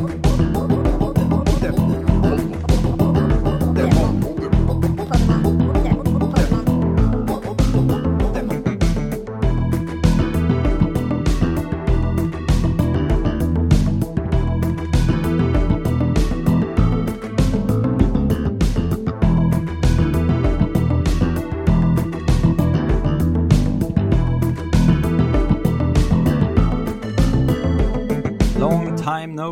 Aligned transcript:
Long 0.00 0.29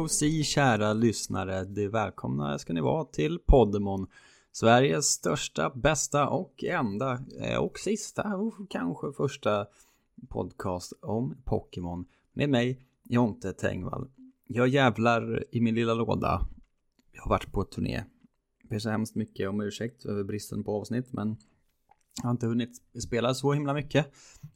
si 0.09 0.45
kära 0.45 0.93
lyssnare. 0.93 1.65
Det 1.65 1.89
välkomna 1.89 2.59
ska 2.59 2.73
ni 2.73 2.81
vara 2.81 3.05
till 3.05 3.39
Poddemon. 3.47 4.07
Sveriges 4.53 5.07
största, 5.07 5.71
bästa 5.75 6.29
och 6.29 6.65
enda 6.65 7.21
eh, 7.41 7.59
och 7.59 7.79
sista 7.79 8.37
och 8.37 8.71
kanske 8.71 9.13
första 9.13 9.67
podcast 10.29 10.93
om 11.03 11.37
Pokémon 11.45 12.05
med 12.33 12.51
mig, 12.51 12.81
Jonte 13.03 13.53
Tengvall. 13.53 14.09
Jag 14.47 14.69
jävlar 14.69 15.45
i 15.51 15.61
min 15.61 15.75
lilla 15.75 15.95
låda. 15.95 16.47
Jag 17.13 17.23
har 17.23 17.31
varit 17.31 17.53
på 17.53 17.65
turné. 17.65 18.05
Jag 18.63 18.69
ber 18.69 18.79
så 18.79 18.91
hemskt 18.91 19.15
mycket 19.15 19.49
om 19.49 19.61
ursäkt 19.61 20.05
över 20.05 20.25
bristen 20.25 20.65
på 20.65 20.77
avsnitt, 20.81 21.13
men 21.13 21.37
jag 22.17 22.25
har 22.25 22.31
inte 22.31 22.47
hunnit 22.47 22.83
spela 23.03 23.35
så 23.35 23.53
himla 23.53 23.75
mycket. 23.75 24.07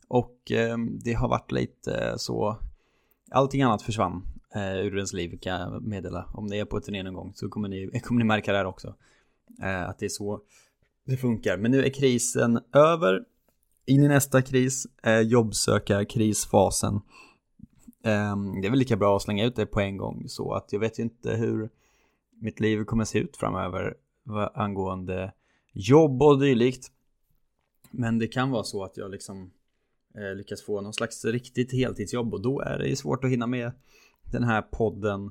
Och 0.09 0.52
eh, 0.52 0.79
det 0.79 1.12
har 1.12 1.29
varit 1.29 1.52
lite 1.52 2.15
så 2.16 2.59
Allting 3.30 3.62
annat 3.62 3.82
försvann 3.82 4.23
eh, 4.55 4.87
ur 4.87 4.97
ens 4.97 5.12
liv 5.12 5.38
kan 5.41 5.61
jag 5.61 5.83
meddela. 5.83 6.29
Om 6.33 6.47
ni 6.47 6.59
är 6.59 6.65
på 6.65 6.80
turné 6.80 7.02
någon 7.02 7.15
gång 7.15 7.33
så 7.34 7.48
kommer 7.48 7.69
ni, 7.69 8.01
kommer 8.05 8.19
ni 8.19 8.24
märka 8.24 8.52
det 8.52 8.59
här 8.59 8.65
också. 8.65 8.95
Eh, 9.63 9.88
att 9.88 9.99
det 9.99 10.04
är 10.04 10.09
så 10.10 10.40
det 11.04 11.16
funkar. 11.16 11.57
Men 11.57 11.71
nu 11.71 11.85
är 11.85 11.90
krisen 11.90 12.60
över. 12.73 13.24
In 13.87 14.04
i 14.04 14.09
nästa 14.09 14.43
kris, 14.43 14.87
eh, 15.02 15.21
jobbsökarkrisfasen. 15.21 16.95
Eh, 18.04 18.37
det 18.60 18.66
är 18.66 18.71
väl 18.71 18.79
lika 18.79 18.96
bra 18.96 19.16
att 19.16 19.23
slänga 19.23 19.45
ut 19.45 19.57
det 19.57 19.66
på 19.66 19.80
en 19.80 19.96
gång 19.96 20.24
så 20.29 20.52
att 20.52 20.73
jag 20.73 20.80
vet 20.80 20.98
ju 20.98 21.02
inte 21.02 21.35
hur 21.35 21.71
mitt 22.41 22.60
liv 22.60 22.85
kommer 22.85 23.04
se 23.04 23.19
ut 23.19 23.37
framöver 23.37 23.95
angående 24.54 25.32
jobb 25.73 26.23
och 26.23 26.41
dylikt. 26.41 26.93
Men 27.91 28.19
det 28.19 28.26
kan 28.26 28.51
vara 28.51 28.65
så 28.65 28.85
att 28.85 28.96
jag 28.96 29.10
liksom 29.10 29.51
eh, 30.15 30.37
lyckas 30.37 30.63
få 30.63 30.80
någon 30.80 30.93
slags 30.93 31.24
riktigt 31.24 31.73
heltidsjobb 31.73 32.35
och 32.35 32.43
då 32.43 32.60
är 32.60 32.79
det 32.79 32.88
ju 32.88 32.96
svårt 32.96 33.24
att 33.24 33.30
hinna 33.30 33.46
med 33.46 33.73
den 34.33 34.45
här 34.45 34.63
podden. 34.63 35.30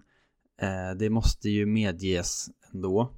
Eh, 0.62 0.98
det 0.98 1.10
måste 1.10 1.50
ju 1.50 1.66
medges 1.66 2.50
ändå. 2.74 3.12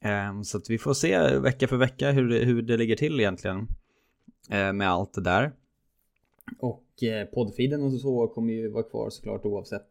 Eh, 0.00 0.42
så 0.42 0.58
att 0.58 0.70
vi 0.70 0.78
får 0.78 0.94
se 0.94 1.38
vecka 1.38 1.68
för 1.68 1.76
vecka 1.76 2.10
hur 2.10 2.28
det, 2.28 2.38
hur 2.38 2.62
det 2.62 2.76
ligger 2.76 2.96
till 2.96 3.20
egentligen 3.20 3.68
eh, 4.50 4.72
med 4.72 4.90
allt 4.90 5.14
det 5.14 5.20
där. 5.20 5.52
Och 6.58 7.02
eh, 7.02 7.26
poddfiden 7.26 7.82
och 7.82 7.92
så 7.92 8.28
kommer 8.28 8.52
ju 8.52 8.68
vara 8.68 8.82
kvar 8.82 9.10
såklart 9.10 9.44
oavsett. 9.44 9.88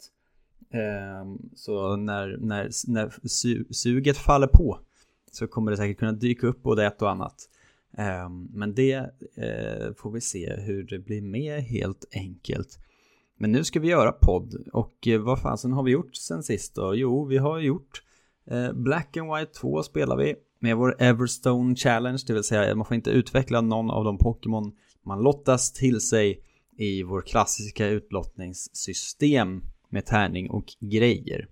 Eh, 0.70 1.36
så 1.56 1.96
när, 1.96 2.38
när, 2.38 2.70
när 2.88 3.28
su 3.28 3.66
suget 3.70 4.18
faller 4.18 4.48
på 4.48 4.80
så 5.32 5.48
kommer 5.48 5.72
det 5.72 5.78
säkert 5.78 6.00
kunna 6.00 6.12
dyka 6.12 6.48
upp 6.48 6.64
både 6.64 6.86
ett 6.86 7.02
och 7.02 7.10
annat. 7.10 7.50
Ehm, 7.98 8.50
men 8.54 8.76
det 8.76 8.94
eh, 9.36 9.94
får 9.98 10.12
vi 10.12 10.22
se 10.22 10.54
hur 10.54 10.84
det 10.84 11.00
blir 11.00 11.22
med 11.22 11.62
helt 11.62 12.06
enkelt. 12.12 12.80
Men 13.38 13.52
nu 13.52 13.64
ska 13.64 13.80
vi 13.80 13.88
göra 13.88 14.12
podd 14.12 14.68
och 14.74 15.08
eh, 15.08 15.22
vad 15.22 15.42
fasen 15.42 15.74
har 15.74 15.84
vi 15.84 15.92
gjort 15.92 16.16
sen 16.16 16.44
sist 16.44 16.76
då? 16.76 16.96
Jo, 16.96 17.26
vi 17.26 17.38
har 17.38 17.60
gjort 17.60 18.04
eh, 18.48 18.74
Black 18.74 19.18
and 19.18 19.36
White 19.36 19.54
2 19.54 19.84
spelar 19.84 20.18
vi 20.18 20.36
med 20.60 20.78
vår 20.78 20.96
Everstone 21.00 21.76
Challenge, 21.76 22.20
det 22.28 22.34
vill 22.34 22.44
säga 22.44 22.70
eh, 22.70 22.76
man 22.76 22.86
får 22.86 22.96
inte 22.96 23.10
utveckla 23.10 23.62
någon 23.62 23.92
av 23.92 24.04
de 24.04 24.18
Pokémon 24.18 24.72
man 25.06 25.24
lottas 25.24 25.74
till 25.74 26.02
sig 26.02 26.40
i 26.78 27.04
vår 27.04 27.22
klassiska 27.22 27.88
utlottningssystem 27.88 29.62
med 29.90 30.06
tärning 30.06 30.50
och 30.50 30.66
grejer. 30.80 31.48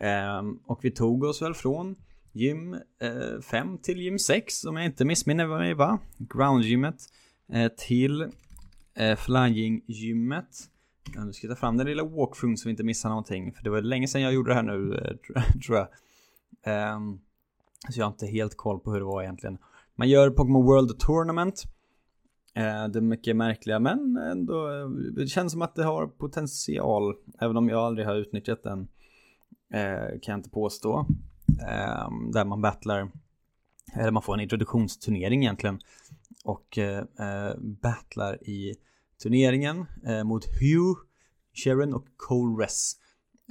Ehm, 0.00 0.58
och 0.66 0.78
vi 0.82 0.90
tog 0.90 1.24
oss 1.24 1.42
väl 1.42 1.54
från 1.54 1.96
gym 2.32 2.76
5 3.50 3.78
till 3.78 4.00
gym 4.00 4.18
6 4.18 4.64
om 4.64 4.76
jag 4.76 4.86
inte 4.86 5.04
missminner 5.04 5.46
mig 5.46 5.74
va? 5.74 5.98
Groundgymmet 6.18 6.96
till 7.76 8.30
flying-gymmet. 9.16 10.68
Ja, 11.14 11.24
nu 11.24 11.32
ska 11.32 11.46
jag 11.46 11.56
ta 11.56 11.60
fram 11.60 11.76
den 11.76 11.86
lilla 11.86 12.04
walkthrough 12.04 12.54
så 12.54 12.68
vi 12.68 12.70
inte 12.70 12.84
missar 12.84 13.08
någonting. 13.08 13.52
För 13.52 13.64
det 13.64 13.70
var 13.70 13.82
länge 13.82 14.08
sedan 14.08 14.22
jag 14.22 14.32
gjorde 14.34 14.50
det 14.50 14.54
här 14.54 14.62
nu 14.62 14.94
eh, 14.94 15.42
tror 15.66 15.78
jag. 15.78 15.88
Um, 16.96 17.20
så 17.90 18.00
jag 18.00 18.06
har 18.06 18.10
inte 18.10 18.26
helt 18.26 18.56
koll 18.56 18.80
på 18.80 18.92
hur 18.92 18.98
det 18.98 19.04
var 19.04 19.22
egentligen. 19.22 19.58
Man 19.94 20.08
gör 20.08 20.30
Pokémon 20.30 20.64
World 20.64 20.98
Tournament. 20.98 21.64
Uh, 22.58 22.88
det 22.88 22.98
är 22.98 23.00
mycket 23.00 23.36
märkliga 23.36 23.78
men 23.78 24.16
ändå. 24.16 24.68
Eh, 24.68 24.88
det 24.88 25.26
känns 25.26 25.52
som 25.52 25.62
att 25.62 25.74
det 25.74 25.84
har 25.84 26.06
potential. 26.06 27.14
Även 27.40 27.56
om 27.56 27.68
jag 27.68 27.80
aldrig 27.80 28.06
har 28.06 28.14
utnyttjat 28.14 28.62
den. 28.62 28.80
Uh, 29.74 30.20
kan 30.22 30.32
jag 30.32 30.38
inte 30.38 30.50
påstå. 30.50 31.06
Ehm, 31.68 32.30
där 32.32 32.44
man 32.44 32.62
battlar, 32.62 33.10
eller 33.94 34.10
man 34.10 34.22
får 34.22 34.34
en 34.34 34.40
introduktionsturnering 34.40 35.42
egentligen. 35.42 35.80
Och 36.44 36.78
battlar 37.58 38.48
i 38.48 38.76
turneringen 39.22 39.86
eh, 40.06 40.24
mot 40.24 40.44
Hugh, 40.44 40.98
Sharon 41.64 41.94
och 41.94 42.06
Colress 42.16 42.92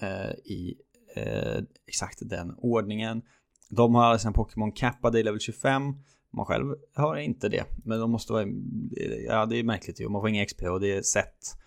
eh, 0.02 0.32
i 0.32 0.76
eh, 1.16 1.64
exakt 1.88 2.20
den 2.22 2.56
ordningen. 2.58 3.22
De 3.70 3.96
har 3.96 4.04
alla 4.04 4.20
sina 4.20 4.34
Pokémon 4.34 4.72
cappade 4.72 5.20
i 5.20 5.24
level 5.24 5.40
25. 5.40 5.82
Man 6.32 6.46
själv 6.46 6.76
har 6.94 7.16
inte 7.16 7.50
det. 7.50 7.64
Men 7.84 8.00
de 8.00 8.12
måste 8.12 8.34
vara... 8.34 8.46
Ja, 9.28 9.46
det 9.46 9.58
är 9.58 9.64
märkligt 9.64 10.02
ju. 10.02 10.10
Man 10.10 10.22
får 10.22 10.30
inga 10.30 10.46
XP 10.46 10.62
och 10.62 10.80
det 10.80 10.92
är 10.92 11.02
set 11.02 11.58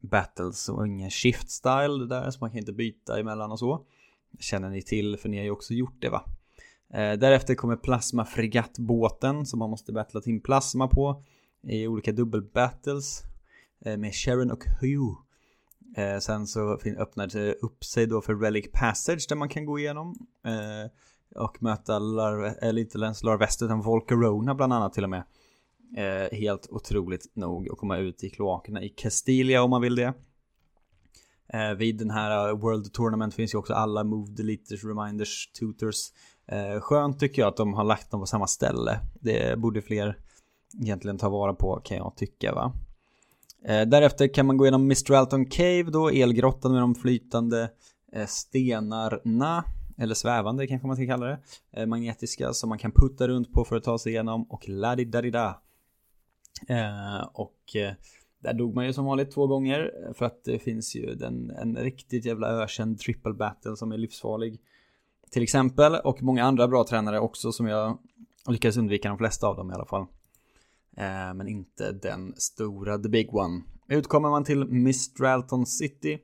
battles 0.00 0.68
och 0.68 0.86
ingen 0.86 1.10
shift 1.10 1.50
style 1.50 2.06
där. 2.08 2.30
Så 2.30 2.38
man 2.40 2.50
kan 2.50 2.58
inte 2.58 2.72
byta 2.72 3.20
emellan 3.20 3.52
och 3.52 3.58
så 3.58 3.86
känner 4.40 4.70
ni 4.70 4.82
till 4.82 5.16
för 5.16 5.28
ni 5.28 5.36
har 5.36 5.44
ju 5.44 5.50
också 5.50 5.74
gjort 5.74 5.96
det 6.00 6.08
va? 6.08 6.24
Eh, 6.94 7.12
därefter 7.12 7.54
kommer 7.54 7.76
plasma 7.76 8.24
fregattbåten 8.24 9.46
som 9.46 9.58
man 9.58 9.70
måste 9.70 9.92
battla 9.92 10.20
till 10.20 10.40
plasma 10.40 10.88
på 10.88 11.24
i 11.62 11.86
olika 11.86 12.12
dubbelbattles 12.12 13.22
eh, 13.22 13.28
Eh, 13.84 13.96
med 13.96 14.14
Sharon 14.14 14.50
och 14.50 14.64
Hugh. 14.80 15.14
Eh, 15.96 16.18
sen 16.18 16.46
så 16.46 16.78
öppnar 16.98 17.26
det 17.26 17.52
upp 17.52 17.84
sig 17.84 18.06
då 18.06 18.20
för 18.20 18.34
Relic 18.34 18.66
Passage 18.72 19.26
där 19.28 19.36
man 19.36 19.48
kan 19.48 19.66
gå 19.66 19.78
igenom 19.78 20.26
eh, 20.44 20.90
och 21.42 21.62
möta, 21.62 21.98
Lar 21.98 22.56
eller 22.62 22.80
inte 22.80 22.98
ens 22.98 23.22
Larvest 23.22 23.62
utan 23.62 23.80
Volcarona 23.80 24.54
bland 24.54 24.72
annat 24.72 24.92
till 24.92 25.04
och 25.04 25.10
med. 25.10 25.24
Eh, 25.96 26.38
helt 26.38 26.66
otroligt 26.70 27.36
nog 27.36 27.68
att 27.68 27.78
komma 27.78 27.98
ut 27.98 28.24
i 28.24 28.30
kloakerna 28.30 28.82
i 28.82 28.88
Castilia 28.88 29.62
om 29.62 29.70
man 29.70 29.82
vill 29.82 29.96
det. 29.96 30.14
Eh, 31.48 31.74
vid 31.74 31.98
den 31.98 32.10
här 32.10 32.48
eh, 32.48 32.58
World 32.58 32.92
Tournament 32.92 33.34
finns 33.34 33.54
ju 33.54 33.58
också 33.58 33.72
alla 33.72 34.04
Move 34.04 34.32
Deleters, 34.32 34.84
Reminders, 34.84 35.52
Tutors. 35.52 35.96
Skönt 36.80 37.20
tycker 37.20 37.42
jag 37.42 37.48
att 37.48 37.56
de 37.56 37.74
har 37.74 37.84
lagt 37.84 38.10
dem 38.10 38.20
på 38.20 38.26
samma 38.26 38.46
ställe. 38.46 39.00
Det 39.20 39.58
borde 39.58 39.82
fler 39.82 40.18
egentligen 40.82 41.18
ta 41.18 41.28
vara 41.28 41.54
på 41.54 41.80
kan 41.84 41.96
jag 41.96 42.12
tycka 42.16 42.54
va. 42.54 42.72
Eh, 43.64 43.86
därefter 43.86 44.34
kan 44.34 44.46
man 44.46 44.56
gå 44.56 44.64
igenom 44.64 44.82
Mr. 44.82 45.12
Alton 45.12 45.46
Cave 45.46 45.82
då, 45.82 46.08
elgrottan 46.08 46.72
med 46.72 46.80
de 46.80 46.94
flytande 46.94 47.70
eh, 48.12 48.26
stenarna. 48.26 49.64
Eller 49.98 50.14
svävande 50.14 50.66
kanske 50.66 50.86
man 50.86 50.96
ska 50.96 51.06
kalla 51.06 51.26
det. 51.26 51.38
Eh, 51.72 51.86
magnetiska 51.86 52.52
som 52.52 52.68
man 52.68 52.78
kan 52.78 52.92
putta 52.92 53.28
runt 53.28 53.52
på 53.52 53.64
för 53.64 53.76
att 53.76 53.84
ta 53.84 53.98
sig 53.98 54.12
igenom 54.12 54.44
och 54.50 54.68
la 54.68 54.96
di 54.96 55.04
da 55.04 55.22
di 55.22 55.30
da. 55.30 55.60
Och 57.32 57.60
där 58.42 58.52
dog 58.52 58.74
man 58.74 58.86
ju 58.86 58.92
som 58.92 59.04
vanligt 59.04 59.30
två 59.30 59.46
gånger 59.46 59.92
för 60.14 60.26
att 60.26 60.44
det 60.44 60.58
finns 60.58 60.96
ju 60.96 61.14
den, 61.14 61.50
en 61.50 61.76
riktigt 61.76 62.24
jävla 62.24 62.48
ökänd 62.48 62.98
triple 62.98 63.32
battle 63.32 63.76
som 63.76 63.92
är 63.92 63.98
livsfarlig. 63.98 64.60
Till 65.30 65.42
exempel 65.42 65.94
och 65.94 66.22
många 66.22 66.44
andra 66.44 66.68
bra 66.68 66.84
tränare 66.84 67.20
också 67.20 67.52
som 67.52 67.66
jag 67.66 67.98
lyckades 68.48 68.76
undvika 68.76 69.08
de 69.08 69.18
flesta 69.18 69.46
av 69.46 69.56
dem 69.56 69.70
i 69.70 69.74
alla 69.74 69.86
fall. 69.86 70.06
Eh, 70.96 71.34
men 71.34 71.48
inte 71.48 71.92
den 71.92 72.34
stora, 72.36 72.98
the 72.98 73.08
big 73.08 73.34
one. 73.34 73.62
Utkommer 73.88 74.30
man 74.30 74.44
till 74.44 74.64
Mistralton 74.64 75.66
City. 75.66 76.18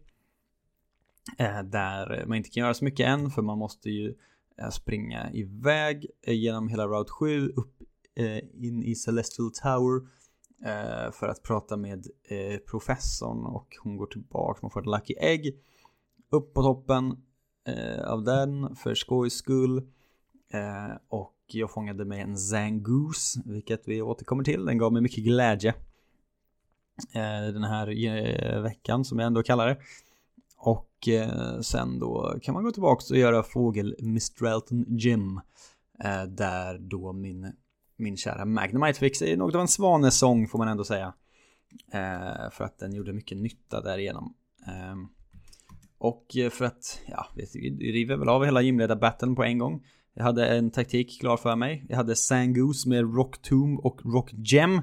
Eh, 1.38 1.62
där 1.62 2.24
man 2.26 2.36
inte 2.36 2.50
kan 2.50 2.60
göra 2.60 2.74
så 2.74 2.84
mycket 2.84 3.06
än 3.06 3.30
för 3.30 3.42
man 3.42 3.58
måste 3.58 3.90
ju 3.90 4.14
eh, 4.58 4.70
springa 4.70 5.30
iväg 5.32 6.06
eh, 6.22 6.34
genom 6.34 6.68
hela 6.68 6.86
Route 6.86 7.10
7 7.10 7.48
upp 7.48 7.82
eh, 8.14 8.38
in 8.64 8.82
i 8.82 8.94
Celestial 8.94 9.50
Tower 9.50 10.20
för 11.12 11.28
att 11.28 11.42
prata 11.42 11.76
med 11.76 12.06
professorn 12.70 13.46
och 13.46 13.76
hon 13.82 13.96
går 13.96 14.06
tillbaka, 14.06 14.58
man 14.62 14.70
får 14.70 14.80
ett 14.80 14.86
lucky 14.86 15.14
egg 15.20 15.56
upp 16.30 16.54
på 16.54 16.62
toppen 16.62 17.16
av 18.04 18.24
den 18.24 18.76
för 18.76 18.94
skojs 18.94 19.34
skull 19.34 19.82
och 21.08 21.39
jag 21.54 21.70
fångade 21.70 22.04
mig 22.04 22.20
en 22.20 22.36
Zangoose 22.36 23.42
vilket 23.44 23.88
vi 23.88 24.02
återkommer 24.02 24.44
till, 24.44 24.64
den 24.64 24.78
gav 24.78 24.92
mig 24.92 25.02
mycket 25.02 25.24
glädje 25.24 25.74
eh, 27.14 27.52
den 27.52 27.64
här 27.64 28.06
eh, 28.06 28.62
veckan 28.62 29.04
som 29.04 29.18
jag 29.18 29.26
ändå 29.26 29.42
kallar 29.42 29.66
det 29.66 29.76
Och 30.56 31.08
eh, 31.08 31.60
sen 31.60 31.98
då 31.98 32.38
kan 32.42 32.54
man 32.54 32.64
gå 32.64 32.72
tillbaka 32.72 33.04
och 33.10 33.18
göra 33.18 33.42
fågel 33.42 33.96
Mistralton 33.98 34.84
Jim 34.98 35.40
där 36.28 36.78
då 36.78 37.12
min, 37.12 37.52
min 37.96 38.16
kära 38.16 38.44
Magnemite 38.44 38.98
fick 38.98 39.16
sig 39.16 39.36
något 39.36 39.54
av 39.54 39.60
en 39.60 39.68
svanesång 39.68 40.48
får 40.48 40.58
man 40.58 40.68
ändå 40.68 40.84
säga. 40.84 41.14
För 42.52 42.64
att 42.64 42.78
den 42.78 42.94
gjorde 42.94 43.12
mycket 43.12 43.38
nytta 43.38 43.80
därigenom. 43.80 44.34
Ehm, 44.66 45.08
och 45.98 46.26
för 46.50 46.64
att, 46.64 47.00
ja, 47.06 47.26
vi 47.34 47.70
river 47.92 48.16
väl 48.16 48.28
av 48.28 48.44
hela 48.44 48.62
gymledarbattlen 48.62 49.36
på 49.36 49.44
en 49.44 49.58
gång. 49.58 49.84
Jag 50.14 50.24
hade 50.24 50.46
en 50.46 50.70
taktik 50.70 51.20
klar 51.20 51.36
för 51.36 51.56
mig. 51.56 51.86
Jag 51.88 51.96
hade 51.96 52.16
Sangoose 52.16 52.88
med 52.88 53.14
Rock 53.14 53.42
Tomb 53.42 53.80
och 53.80 54.00
Rock 54.04 54.32
Gem. 54.32 54.74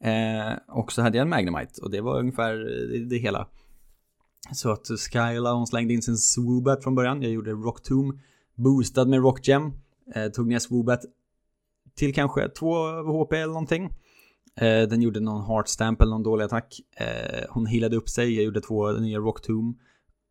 Eh, 0.00 0.58
och 0.68 0.92
så 0.92 1.02
hade 1.02 1.18
jag 1.18 1.22
en 1.22 1.28
Magnemite 1.28 1.82
och 1.82 1.90
det 1.90 2.00
var 2.00 2.18
ungefär 2.18 2.52
det, 2.92 3.04
det 3.04 3.16
hela. 3.16 3.48
Så 4.52 4.72
att 4.72 4.86
Skyla 4.86 5.52
hon 5.52 5.66
slängde 5.66 5.94
in 5.94 6.02
sin 6.02 6.16
Swoobat 6.16 6.82
från 6.82 6.94
början. 6.94 7.22
Jag 7.22 7.32
gjorde 7.32 7.50
Rock 7.50 7.82
Tomb 7.82 8.20
boostad 8.54 9.04
med 9.04 9.20
Rock 9.20 9.48
Gem. 9.48 9.72
Eh, 10.14 10.28
tog 10.28 10.46
ner 10.46 10.58
Swoobat 10.58 11.00
till 11.94 12.14
kanske 12.14 12.48
2 12.48 13.24
HP 13.24 13.32
eller 13.32 13.46
någonting. 13.46 13.84
Eh, 14.56 14.88
den 14.88 15.02
gjorde 15.02 15.20
någon 15.20 15.46
Heart 15.46 15.68
Stamp 15.68 16.00
eller 16.00 16.10
någon 16.10 16.22
dålig 16.22 16.44
attack. 16.44 16.80
Eh, 16.96 17.44
hon 17.48 17.66
healade 17.66 17.96
upp 17.96 18.08
sig. 18.08 18.34
Jag 18.34 18.44
gjorde 18.44 18.60
två 18.60 18.92
nya 18.92 19.18
Rock 19.18 19.42
Tomb 19.42 19.78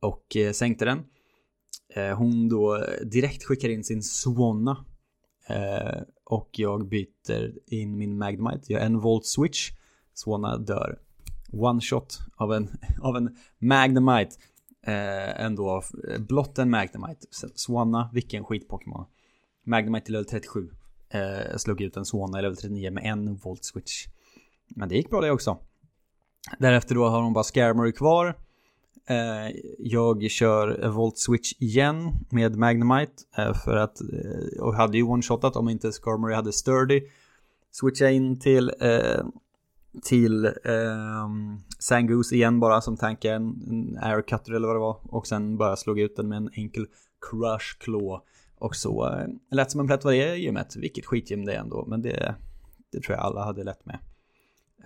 och 0.01 0.35
eh, 0.35 0.51
sänkte 0.51 0.85
den. 0.85 1.03
Eh, 1.95 2.17
hon 2.17 2.49
då 2.49 2.85
direkt 3.03 3.43
skickar 3.43 3.69
in 3.69 3.83
sin 3.83 4.03
Swanna. 4.03 4.85
Eh, 5.47 6.01
och 6.23 6.49
jag 6.51 6.87
byter 6.87 7.53
in 7.67 7.97
min 7.97 8.17
Magnemite. 8.17 8.73
Jag 8.73 8.79
har 8.79 8.85
en 8.85 8.99
Volt 8.99 9.25
Switch. 9.25 9.71
Swanna 10.13 10.57
dör. 10.57 10.99
One 11.51 11.81
shot 11.81 12.19
av 12.35 12.53
en, 12.53 12.69
av 13.01 13.17
en 13.17 13.37
Magnemite. 13.57 14.35
Eh, 14.87 15.41
ändå 15.45 15.83
eh, 16.09 16.21
blott 16.21 16.57
en 16.57 16.69
Magnemite. 16.69 17.27
Swanna, 17.55 18.09
vilken 18.13 18.43
skit-Pokémon. 18.43 19.05
Magnemite 19.63 20.05
till 20.05 20.13
level 20.13 20.25
37. 20.25 20.69
Eh, 21.09 21.57
slog 21.57 21.81
ut 21.81 21.97
en 21.97 22.05
Swanna 22.05 22.39
i 22.39 22.41
level 22.41 22.57
39 22.57 22.91
med 22.91 23.03
en 23.05 23.35
Volt 23.35 23.65
Switch. 23.65 24.05
Men 24.67 24.89
det 24.89 24.95
gick 24.95 25.09
bra 25.09 25.21
det 25.21 25.31
också. 25.31 25.57
Därefter 26.59 26.95
då 26.95 27.07
har 27.07 27.21
hon 27.21 27.33
bara 27.33 27.43
Skarmory 27.43 27.91
kvar. 27.91 28.35
Eh, 29.07 29.55
jag 29.79 30.31
kör 30.31 30.89
Volt 30.89 31.17
Switch 31.17 31.53
igen 31.59 32.11
med 32.29 32.55
Magnemite 32.55 33.23
eh, 33.37 33.53
för 33.53 33.77
att, 33.77 34.01
eh, 34.01 34.63
och 34.63 34.75
hade 34.75 34.97
ju 34.97 35.03
one-shotat 35.03 35.55
om 35.55 35.69
inte 35.69 35.91
Skarmory 35.91 36.35
hade 36.35 36.53
Sturdy. 36.53 37.01
Switcha 37.71 38.09
in 38.09 38.39
till, 38.39 38.71
eh, 38.79 39.25
till 40.03 40.45
ehm, 40.45 41.59
Sangoose 41.79 42.35
igen 42.35 42.59
bara 42.59 42.81
som 42.81 42.97
tankar 42.97 43.33
en, 43.33 43.97
air 44.01 44.21
cutter 44.21 44.53
eller 44.53 44.67
vad 44.67 44.75
det 44.75 44.79
var. 44.79 44.99
Och 45.03 45.27
sen 45.27 45.57
bara 45.57 45.75
slog 45.75 45.99
ut 45.99 46.15
den 46.15 46.27
med 46.27 46.37
en 46.37 46.49
enkel 46.53 46.87
crush 47.29 47.77
claw. 47.79 48.21
Och 48.57 48.75
så 48.75 49.09
eh, 49.09 49.27
lätt 49.51 49.71
som 49.71 49.79
en 49.79 49.87
plätt 49.87 50.03
var 50.03 50.11
det 50.11 50.35
gymmet. 50.35 50.75
Vilket 50.75 51.05
skitgym 51.05 51.45
det 51.45 51.53
är 51.53 51.59
ändå. 51.59 51.85
Men 51.87 52.01
det, 52.01 52.35
det 52.91 52.99
tror 52.99 53.17
jag 53.17 53.25
alla 53.25 53.43
hade 53.43 53.63
lätt 53.63 53.85
med. 53.85 53.99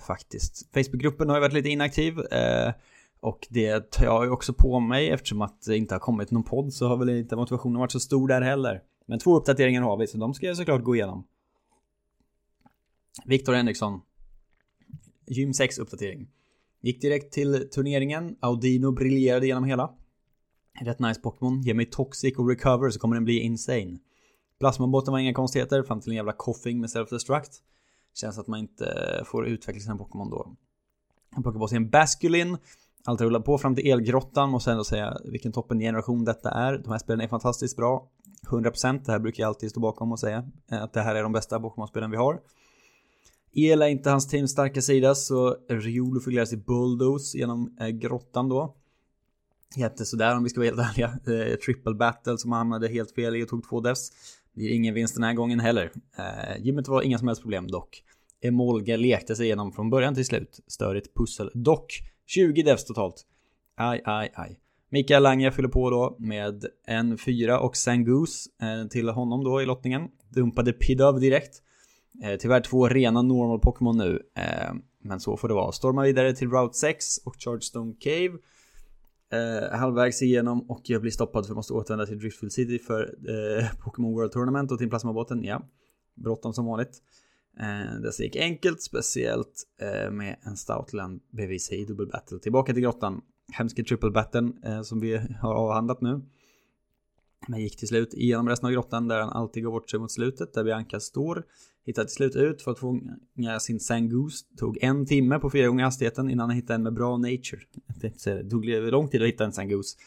Faktiskt. 0.08 0.74
Facebookgruppen 0.74 1.30
har 1.30 1.36
ju 1.36 1.42
varit 1.42 1.54
lite 1.54 1.70
inaktiv. 1.70 2.20
Eh, 2.20 2.74
och 3.22 3.48
det 3.50 3.92
tar 3.92 4.06
jag 4.06 4.26
ju 4.26 4.32
också 4.32 4.54
på 4.54 4.80
mig 4.80 5.10
eftersom 5.10 5.42
att 5.42 5.62
det 5.62 5.78
inte 5.78 5.96
har 5.96 6.00
kommit 6.00 6.32
någon 6.32 6.44
podd 6.44 6.74
så 6.74 6.88
har 6.88 6.98
väl 6.98 7.10
inte 7.10 7.36
motivationen 7.36 7.80
varit 7.80 7.92
så 7.92 8.00
stor 8.00 8.28
där 8.28 8.42
heller. 8.42 8.82
Men 9.06 9.20
två 9.20 9.38
uppdateringar 9.38 9.82
har 9.82 9.98
vi 9.98 10.08
så 10.08 10.18
de 10.18 10.34
ska 10.34 10.46
jag 10.46 10.58
såklart 10.58 10.84
gå 10.84 10.96
igenom. 10.96 11.28
Viktor 13.26 13.54
Henriksson. 13.54 14.02
Gym 15.28 15.54
6 15.54 15.78
uppdatering. 15.78 16.28
Gick 16.82 17.02
direkt 17.02 17.34
till 17.34 17.70
turneringen. 17.70 18.36
Audino 18.40 18.92
briljerade 18.92 19.48
genom 19.48 19.64
hela. 19.64 19.94
Rätt 20.82 21.00
nice 21.00 21.22
Pokémon. 21.22 21.62
Ge 21.62 21.74
mig 21.74 21.86
Toxic 21.86 22.38
och 22.38 22.50
Recover 22.50 22.90
så 22.90 23.00
kommer 23.00 23.16
den 23.16 23.26
bli 23.26 23.40
insane. 23.40 23.98
Plasmabotten 24.60 25.12
var 25.12 25.20
inga 25.20 25.34
konstigheter 25.34 25.84
fram 25.84 26.02
till 26.02 26.12
en 26.12 26.16
jävla 26.16 26.34
koffing 26.34 26.80
med 26.80 26.90
Self-Destruct. 26.90 27.62
Känns 28.14 28.38
att 28.38 28.48
man 28.48 28.60
inte 28.60 29.22
får 29.26 29.48
utveckla 29.48 29.82
sina 29.82 29.98
Pokémon 29.98 30.30
då. 30.30 30.56
Han 31.32 31.44
plockar 31.44 31.60
på 31.60 31.68
sig 31.68 31.76
en 31.76 31.90
Basculin. 31.90 32.58
Allt 33.06 33.22
rullar 33.22 33.40
på 33.40 33.58
fram 33.58 33.76
till 33.76 33.92
Elgrottan 33.92 34.50
Måste 34.50 34.72
ändå 34.72 34.84
säga 34.84 35.18
vilken 35.26 35.52
toppen 35.52 35.80
generation 35.80 36.26
detta 36.26 36.52
är. 36.52 36.78
De 36.78 36.92
här 36.92 37.00
spelen 37.00 37.22
är 37.22 37.28
fantastiskt 37.28 37.78
bra. 37.78 38.08
100% 38.48 39.02
det 39.06 39.12
här 39.12 39.20
brukar 39.20 39.44
jag 39.44 39.48
alltid 39.48 39.70
stå 39.70 39.80
bakom 39.80 40.12
och 40.12 40.20
säga. 40.20 40.44
Att 40.70 40.94
det 40.94 41.02
här 41.02 41.16
är 41.16 41.24
de 41.24 41.32
bästa 41.32 41.60
Pokémon-spelen 41.60 42.12
vi 42.12 42.18
har. 42.18 42.40
El 43.54 43.82
är 43.82 43.88
inte 43.88 44.10
hans 44.10 44.28
teams 44.28 44.52
starka 44.52 44.82
sida 44.82 45.16
så 45.16 45.58
Riolo 45.70 46.20
fick 46.20 46.34
lära 46.34 46.46
sig 46.46 46.58
Bulldoze 46.58 47.38
genom 47.38 47.78
eh, 47.80 47.88
grottan 47.88 48.50
då. 48.50 48.76
Jätte 49.76 50.06
sådär 50.06 50.36
om 50.36 50.44
vi 50.44 50.50
ska 50.50 50.60
vara 50.60 50.70
helt 50.70 50.80
ärliga. 50.80 51.08
Eh, 51.08 51.56
triple 51.56 51.94
battle 51.94 52.38
som 52.38 52.52
han 52.52 52.60
hamnade 52.60 52.88
helt 52.88 53.12
fel 53.12 53.36
i 53.36 53.44
och 53.44 53.48
tog 53.48 53.70
två 53.70 53.82
deaths. 53.82 54.12
Det 54.54 54.62
är 54.62 54.76
ingen 54.76 54.94
vinst 54.94 55.16
den 55.16 55.24
här 55.24 55.34
gången 55.34 55.60
heller. 55.60 55.92
Eh, 56.18 56.66
gymmet 56.66 56.88
var 56.88 57.02
inga 57.02 57.18
som 57.18 57.28
helst 57.28 57.42
problem 57.42 57.68
dock. 57.68 58.04
Emolga 58.42 58.98
lekte 58.98 59.36
sig 59.36 59.46
igenom 59.46 59.72
från 59.72 59.90
början 59.90 60.16
till 60.16 60.26
slut. 60.26 60.60
Störigt 60.68 61.16
pussel 61.16 61.52
dock. 61.54 62.02
20 62.30 62.64
devs 62.64 62.86
totalt. 62.86 63.26
Aj, 63.76 64.02
aj, 64.06 64.32
aj. 64.36 64.60
Mikael 64.90 65.24
Lange 65.24 65.52
fyller 65.52 65.70
på 65.70 65.90
då 65.90 66.16
med 66.20 66.66
en 66.88 67.18
fyra 67.18 67.60
och 67.60 67.78
Sangoose 67.78 68.50
eh, 68.62 68.88
till 68.88 69.10
honom 69.10 69.44
då 69.44 69.62
i 69.62 69.66
lottningen. 69.66 70.08
Dumpade 70.30 70.74
Pidov 70.74 71.20
direkt. 71.20 71.62
Eh, 72.24 72.36
tyvärr 72.36 72.62
två 72.62 72.88
rena 72.88 73.22
normal 73.22 73.60
Pokémon 73.60 73.98
nu. 73.98 74.22
Eh, 74.36 74.74
men 75.02 75.20
så 75.20 75.38
får 75.38 75.48
det 75.48 75.54
vara. 75.54 75.72
Stormar 75.72 76.04
vidare 76.04 76.34
till 76.34 76.50
Route 76.50 76.78
6 76.78 77.18
och 77.18 77.36
Chargestone 77.40 77.94
Cave. 78.00 78.38
Eh, 79.32 79.80
halvvägs 79.80 80.22
igenom 80.22 80.70
och 80.70 80.82
jag 80.84 81.02
blir 81.02 81.12
stoppad 81.12 81.46
för 81.46 81.52
jag 81.52 81.56
måste 81.56 81.74
återvända 81.74 82.06
till 82.06 82.20
Driftfield 82.20 82.54
City 82.54 82.80
för 82.80 83.02
eh, 83.02 83.66
Pokémon 83.84 84.14
World 84.14 84.32
Tournament 84.32 84.72
och 84.72 84.78
till 84.78 84.90
plasmabotten. 84.90 85.44
Ja, 85.44 85.62
bråttom 86.16 86.54
som 86.54 86.66
vanligt. 86.66 87.02
Eh, 87.60 88.02
det 88.02 88.20
gick 88.20 88.36
enkelt, 88.36 88.82
speciellt 88.82 89.64
eh, 89.82 90.12
med 90.12 90.36
en 90.42 90.58
Stoutland 90.58 91.22
BVC 91.32 91.72
i 91.72 91.86
dubbel 91.86 92.08
battle. 92.08 92.40
Tillbaka 92.40 92.74
till 92.74 92.84
grottan. 92.84 93.22
Hemska 93.52 93.84
triple 93.84 94.12
battlen 94.12 94.64
eh, 94.64 94.82
som 94.82 95.00
vi 95.00 95.18
har 95.42 95.54
avhandlat 95.54 96.02
nu. 96.02 96.22
Men 97.48 97.62
gick 97.62 97.78
till 97.78 97.88
slut 97.88 98.14
igenom 98.14 98.50
resten 98.50 98.68
av 98.68 98.74
grottan 98.74 99.08
där 99.08 99.20
han 99.20 99.30
alltid 99.30 99.64
går 99.64 99.72
bort 99.72 99.90
sig 99.90 100.00
mot 100.00 100.12
slutet 100.12 100.54
där 100.54 100.64
Bianca 100.64 101.00
står. 101.00 101.46
Hittade 101.86 102.08
till 102.08 102.16
slut 102.16 102.36
ut 102.36 102.62
för 102.62 102.72
att 102.72 102.80
fånga 102.80 103.60
sin 103.60 103.80
Sangoose. 103.80 104.46
Tog 104.58 104.78
en 104.82 105.06
timme 105.06 105.40
på 105.40 105.50
fyra 105.50 105.68
gånger 105.68 105.84
hastigheten 105.84 106.30
innan 106.30 106.50
han 106.50 106.56
hittade 106.56 106.76
en 106.76 106.84
med 106.84 106.94
bra 106.94 107.18
nature. 107.18 107.62
Det 108.02 108.50
tog 108.50 108.66
lång 108.66 109.08
tid 109.08 109.22
att 109.22 109.28
hitta 109.28 109.46
en 109.46 109.54
Sangoose. 109.54 109.98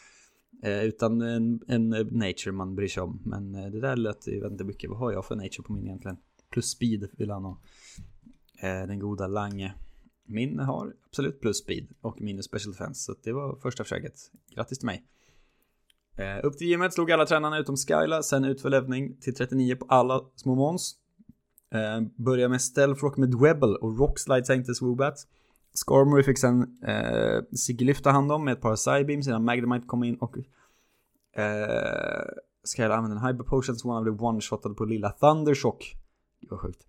Eh, 0.63 0.83
utan 0.83 1.21
en, 1.21 1.59
en 1.67 1.89
nature 2.11 2.51
man 2.51 2.75
bryr 2.75 2.87
sig 2.87 3.03
om. 3.03 3.21
Men 3.25 3.51
det 3.51 3.79
där 3.79 3.95
lät, 3.95 4.27
ju 4.27 4.47
inte 4.47 4.63
mycket, 4.63 4.89
vad 4.89 4.99
har 4.99 5.11
jag 5.11 5.25
för 5.25 5.35
nature 5.35 5.63
på 5.63 5.73
min 5.73 5.87
egentligen? 5.87 6.17
Plus 6.53 6.69
speed 6.69 7.09
vill 7.17 7.31
han 7.31 7.43
ha. 7.43 7.57
Eh, 8.61 8.87
den 8.87 8.99
goda 8.99 9.27
Lange. 9.27 9.73
Min 10.25 10.59
har 10.59 10.93
absolut 11.05 11.41
plus 11.41 11.57
speed 11.57 11.87
och 12.01 12.21
minus 12.21 12.45
special 12.45 12.71
defense. 12.71 13.03
Så 13.03 13.15
det 13.23 13.31
var 13.31 13.55
första 13.55 13.83
försöket. 13.83 14.13
Grattis 14.55 14.79
till 14.79 14.85
mig. 14.85 15.03
Eh, 16.17 16.45
upp 16.45 16.57
till 16.57 16.67
gymmet 16.67 16.93
slog 16.93 17.11
alla 17.11 17.25
tränarna 17.25 17.59
utom 17.59 17.77
Skyla, 17.77 18.23
sen 18.23 18.45
ut 18.45 18.61
för 18.61 18.69
levning 18.69 19.17
till 19.21 19.35
39 19.35 19.75
på 19.75 19.85
alla 19.89 20.21
små 20.35 20.55
mons. 20.55 20.95
Eh, 21.73 22.49
med 22.49 22.61
Stealth 22.61 23.03
Rock 23.03 23.17
med 23.17 23.29
Dwebble 23.29 23.75
och 23.75 23.99
Rockslide 23.99 24.45
sänkte 24.45 24.75
Swoobat. 24.75 25.27
Skarmory 25.73 26.23
fick 26.23 26.37
sen 26.37 26.77
eh, 26.83 27.41
Siglyft 27.55 28.03
ta 28.03 28.09
hand 28.09 28.31
om 28.31 28.45
med 28.45 28.51
ett 28.51 28.61
par 28.61 28.75
Psybeams 28.75 29.27
innan 29.27 29.45
Magnemite 29.45 29.87
kom 29.87 30.03
in 30.03 30.15
och 30.15 30.37
eh, 31.39 32.25
Skyla 32.75 32.95
använde 32.95 33.17
en 33.17 33.27
Hyper 33.27 33.43
Potion 33.43 33.75
som 33.75 33.89
han 33.89 34.03
blev 34.03 34.21
one-shotad 34.21 34.73
på 34.73 34.85
lilla 34.85 35.09
Thundershock. 35.09 35.95
Det 36.43 36.51
var 36.51 36.57
sjukt. 36.57 36.87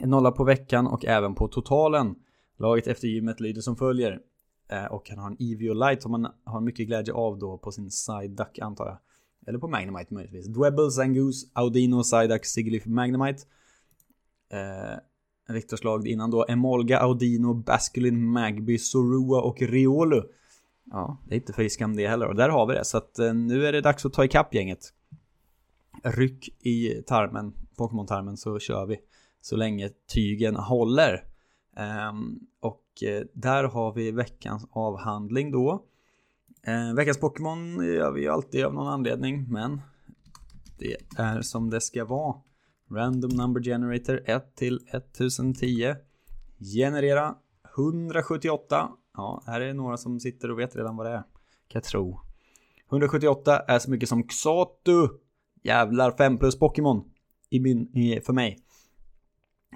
En 0.00 0.10
nolla 0.10 0.30
på 0.30 0.44
veckan 0.44 0.86
och 0.86 1.04
även 1.04 1.34
på 1.34 1.48
totalen. 1.48 2.14
Laget 2.56 2.86
efter 2.86 3.08
gymmet 3.08 3.40
lyder 3.40 3.60
som 3.60 3.76
följer. 3.76 4.20
Eh, 4.68 4.84
och 4.84 5.10
han 5.10 5.18
har 5.18 5.26
en 5.26 5.36
Evio 5.40 5.74
Light 5.74 6.02
som 6.02 6.12
man 6.12 6.26
har 6.44 6.60
mycket 6.60 6.86
glädje 6.86 7.14
av 7.14 7.38
då 7.38 7.58
på 7.58 7.72
sin 7.72 7.90
side 7.90 8.30
duck 8.30 8.58
antar 8.58 8.86
jag. 8.86 8.98
Eller 9.46 9.58
på 9.58 9.68
Magnemite 9.68 10.14
möjligtvis. 10.14 10.46
Dwebble, 10.46 10.90
Zangoose, 10.90 11.46
Audino, 11.52 12.02
Psyduck, 12.02 12.44
Sigilyph, 12.44 12.88
Magnemite. 12.88 13.42
Eh, 14.50 14.98
Viktors 15.54 15.84
lag 15.84 16.08
innan 16.08 16.30
då 16.30 16.46
Emolga, 16.48 16.98
Audino, 16.98 17.54
Basculin, 17.54 18.28
Magby, 18.28 18.78
Sorua 18.78 19.40
och 19.40 19.62
Riolu. 19.62 20.22
Ja, 20.90 21.18
det 21.24 21.34
är 21.34 21.36
inte 21.36 21.52
för 21.52 21.68
skam 21.68 21.96
det 21.96 22.08
heller. 22.08 22.26
Och 22.26 22.34
där 22.34 22.48
har 22.48 22.66
vi 22.66 22.74
det. 22.74 22.84
Så 22.84 22.98
att 22.98 23.18
eh, 23.18 23.34
nu 23.34 23.66
är 23.66 23.72
det 23.72 23.80
dags 23.80 24.06
att 24.06 24.12
ta 24.12 24.24
ikapp 24.24 24.54
gänget. 24.54 24.92
Ryck 26.02 26.48
i 26.66 27.02
tarmen, 27.06 27.52
Pokémon-tarmen, 27.76 28.36
så 28.36 28.58
kör 28.58 28.86
vi. 28.86 29.00
Så 29.40 29.56
länge 29.56 29.88
tygen 30.14 30.56
håller. 30.56 31.24
Um, 32.10 32.40
och 32.60 32.84
eh, 33.02 33.22
där 33.32 33.64
har 33.64 33.92
vi 33.92 34.10
veckans 34.10 34.66
avhandling 34.70 35.50
då. 35.50 35.84
Uh, 36.68 36.94
veckans 36.94 37.20
Pokémon 37.20 37.84
gör 37.84 38.12
vi 38.12 38.20
ju 38.20 38.28
alltid 38.28 38.64
av 38.64 38.74
någon 38.74 38.88
anledning, 38.88 39.46
men 39.48 39.80
det 40.78 40.96
är 41.16 41.42
som 41.42 41.70
det 41.70 41.80
ska 41.80 42.04
vara. 42.04 42.36
Random 42.90 43.30
number 43.30 43.62
generator 43.62 44.22
1 44.26 44.56
till 44.56 44.80
1010. 44.92 45.94
Generera 46.58 47.34
178. 47.76 48.88
Ja, 49.16 49.42
här 49.46 49.60
är 49.60 49.74
några 49.74 49.96
som 49.96 50.20
sitter 50.20 50.50
och 50.50 50.58
vet 50.58 50.76
redan 50.76 50.96
vad 50.96 51.06
det 51.06 51.12
är. 51.12 51.22
jag 51.68 51.84
tro. 51.84 52.20
178 52.90 53.58
är 53.58 53.78
så 53.78 53.90
mycket 53.90 54.08
som 54.08 54.22
Xatu. 54.22 55.08
Jävlar 55.68 56.10
5 56.10 56.38
plus 56.38 56.58
Pokémon. 56.58 57.04
I 57.50 57.60
min, 57.60 57.96
i, 57.96 58.20
för 58.20 58.32
mig. 58.32 58.58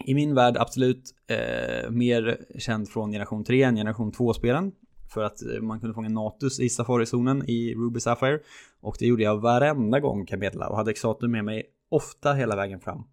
I 0.04 0.14
min 0.14 0.34
värld 0.34 0.56
absolut 0.56 1.14
eh, 1.26 1.90
mer 1.90 2.44
känd 2.58 2.88
från 2.88 3.12
generation 3.12 3.44
3 3.44 3.62
än 3.62 3.76
generation 3.76 4.12
2-spelen. 4.12 4.72
För 5.14 5.22
att 5.22 5.42
eh, 5.42 5.61
man 5.61 5.80
kunde 5.80 5.94
fånga 5.94 6.08
Natus 6.08 6.61
i 6.61 6.68
Safari-zonen 6.68 7.44
i 7.50 7.75
Ruby 7.75 8.00
Sapphire. 8.00 8.40
Och 8.80 8.96
det 8.99 9.06
gjorde 9.06 9.22
jag 9.22 9.40
varenda 9.40 10.00
gång 10.00 10.26
kan 10.26 10.38
jag 10.38 10.46
meddela. 10.46 10.68
Och 10.68 10.76
hade 10.76 10.94
Xatu 10.94 11.28
med 11.28 11.44
mig 11.44 11.64
ofta 11.88 12.32
hela 12.32 12.56
vägen 12.56 12.80
fram. 12.80 13.04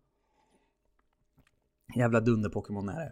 Jävla 1.96 2.20
dunder-Pokémon 2.20 2.90
är 2.90 3.00
det. 3.00 3.12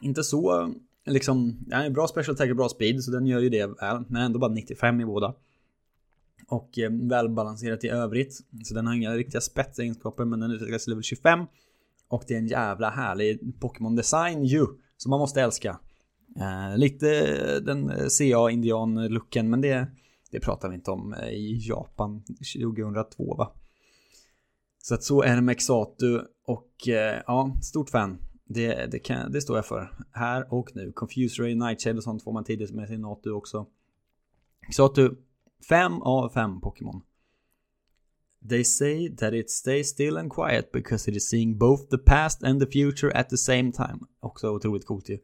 Inte 0.00 0.24
så, 0.24 0.74
liksom, 1.06 1.58
den 1.60 1.80
är 1.80 1.90
bra 1.90 2.08
special 2.08 2.34
attack 2.34 2.50
och 2.50 2.56
bra 2.56 2.68
speed, 2.68 3.04
så 3.04 3.10
den 3.10 3.26
gör 3.26 3.40
ju 3.40 3.48
det 3.48 3.66
väl. 3.66 4.04
Men 4.08 4.22
ändå 4.22 4.38
bara 4.38 4.52
95 4.52 5.00
i 5.00 5.04
båda. 5.04 5.34
Och 6.48 6.78
eh, 6.78 6.90
välbalanserat 6.90 7.84
i 7.84 7.88
övrigt. 7.88 8.34
Så 8.64 8.74
den 8.74 8.86
har 8.86 8.94
inga 8.94 9.14
riktiga 9.14 9.40
spetsegenskaper, 9.40 10.24
men 10.24 10.40
den 10.40 10.50
utvecklas 10.50 10.84
till 10.84 10.90
level 10.90 11.02
25. 11.02 11.46
Och 12.08 12.24
det 12.28 12.34
är 12.34 12.38
en 12.38 12.46
jävla 12.46 12.90
härlig 12.90 13.54
Pokémon-design 13.60 14.44
ju, 14.44 14.66
som 14.96 15.10
man 15.10 15.20
måste 15.20 15.42
älska. 15.42 15.80
Eh, 16.40 16.78
lite 16.78 17.60
den 17.60 17.90
eh, 17.90 18.06
CA-indian-looken, 18.06 19.50
men 19.50 19.60
det, 19.60 19.86
det 20.30 20.40
pratar 20.40 20.68
vi 20.68 20.74
inte 20.74 20.90
om 20.90 21.14
eh, 21.14 21.28
i 21.28 21.58
Japan 21.68 22.22
2002 22.64 23.34
va? 23.34 23.52
Så 24.78 24.94
att 24.94 25.02
så 25.02 25.22
är 25.22 25.36
det 25.36 25.42
med 25.42 25.58
Xatu 25.58 26.20
och 26.46 26.88
eh, 26.88 27.22
ja, 27.26 27.56
stort 27.62 27.90
fan. 27.90 28.18
Det, 28.48 28.86
det, 28.86 28.98
kan, 28.98 29.32
det 29.32 29.40
står 29.40 29.56
jag 29.56 29.66
för. 29.66 29.98
Här 30.12 30.52
och 30.54 30.70
nu. 30.74 30.92
Confuse 30.92 31.42
Ray, 31.42 31.54
Nightshade 31.54 31.96
och 31.96 32.02
sånt 32.02 32.22
får 32.22 32.32
man 32.32 32.44
tidigt 32.44 32.74
med 32.74 32.88
sin 32.88 33.00
Natu 33.00 33.30
också. 33.30 33.66
Xatu, 34.76 35.10
5 35.68 36.02
av 36.02 36.28
5 36.28 36.60
Pokémon. 36.60 37.02
They 38.48 38.64
say 38.64 39.08
that 39.08 39.34
it 39.34 39.50
stays 39.50 39.88
still 39.88 40.16
and 40.16 40.30
quiet 40.30 40.72
because 40.72 41.10
it 41.10 41.16
is 41.16 41.28
seeing 41.28 41.58
both 41.58 41.90
the 41.90 41.98
past 41.98 42.42
and 42.42 42.60
the 42.60 42.66
future 42.66 43.16
at 43.16 43.28
the 43.28 43.36
same 43.36 43.72
time. 43.72 43.98
Också 44.20 44.50
otroligt 44.50 44.86
coolt 44.86 45.08
ju. 45.08 45.18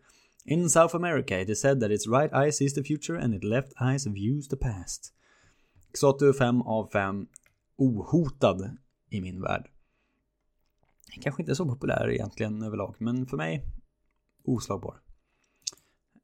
In 0.44 0.70
South 0.70 0.94
America 0.94 1.40
it 1.40 1.48
is 1.48 1.60
said 1.60 1.80
that 1.80 1.90
its 1.90 2.06
right 2.08 2.32
eye 2.32 2.52
sees 2.52 2.74
the 2.74 2.82
future 2.82 3.18
and 3.18 3.34
its 3.34 3.44
left 3.44 3.72
eye 3.80 3.98
views 4.10 4.48
the 4.48 4.56
past. 4.56 5.12
Xatu 5.92 6.32
5 6.32 6.62
av 6.62 6.88
5. 6.92 7.26
Ohotad 7.78 8.76
i 9.10 9.20
min 9.20 9.42
värld. 9.42 9.68
Kanske 11.20 11.42
inte 11.42 11.54
så 11.54 11.66
populär 11.66 12.10
egentligen 12.10 12.62
överlag, 12.62 12.96
men 12.98 13.26
för 13.26 13.36
mig 13.36 13.66
oslagbar. 14.44 15.00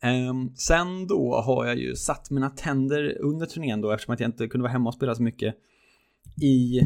Um, 0.02 0.52
sen 0.56 1.06
då 1.06 1.34
har 1.34 1.66
jag 1.66 1.78
ju 1.78 1.96
satt 1.96 2.30
mina 2.30 2.50
tänder 2.50 3.18
under 3.20 3.46
turnén 3.46 3.80
då 3.80 3.90
eftersom 3.90 4.14
att 4.14 4.20
jag 4.20 4.28
inte 4.28 4.48
kunde 4.48 4.62
vara 4.62 4.72
hemma 4.72 4.88
och 4.88 4.94
spela 4.94 5.14
så 5.14 5.22
mycket 5.22 5.54
i 6.42 6.80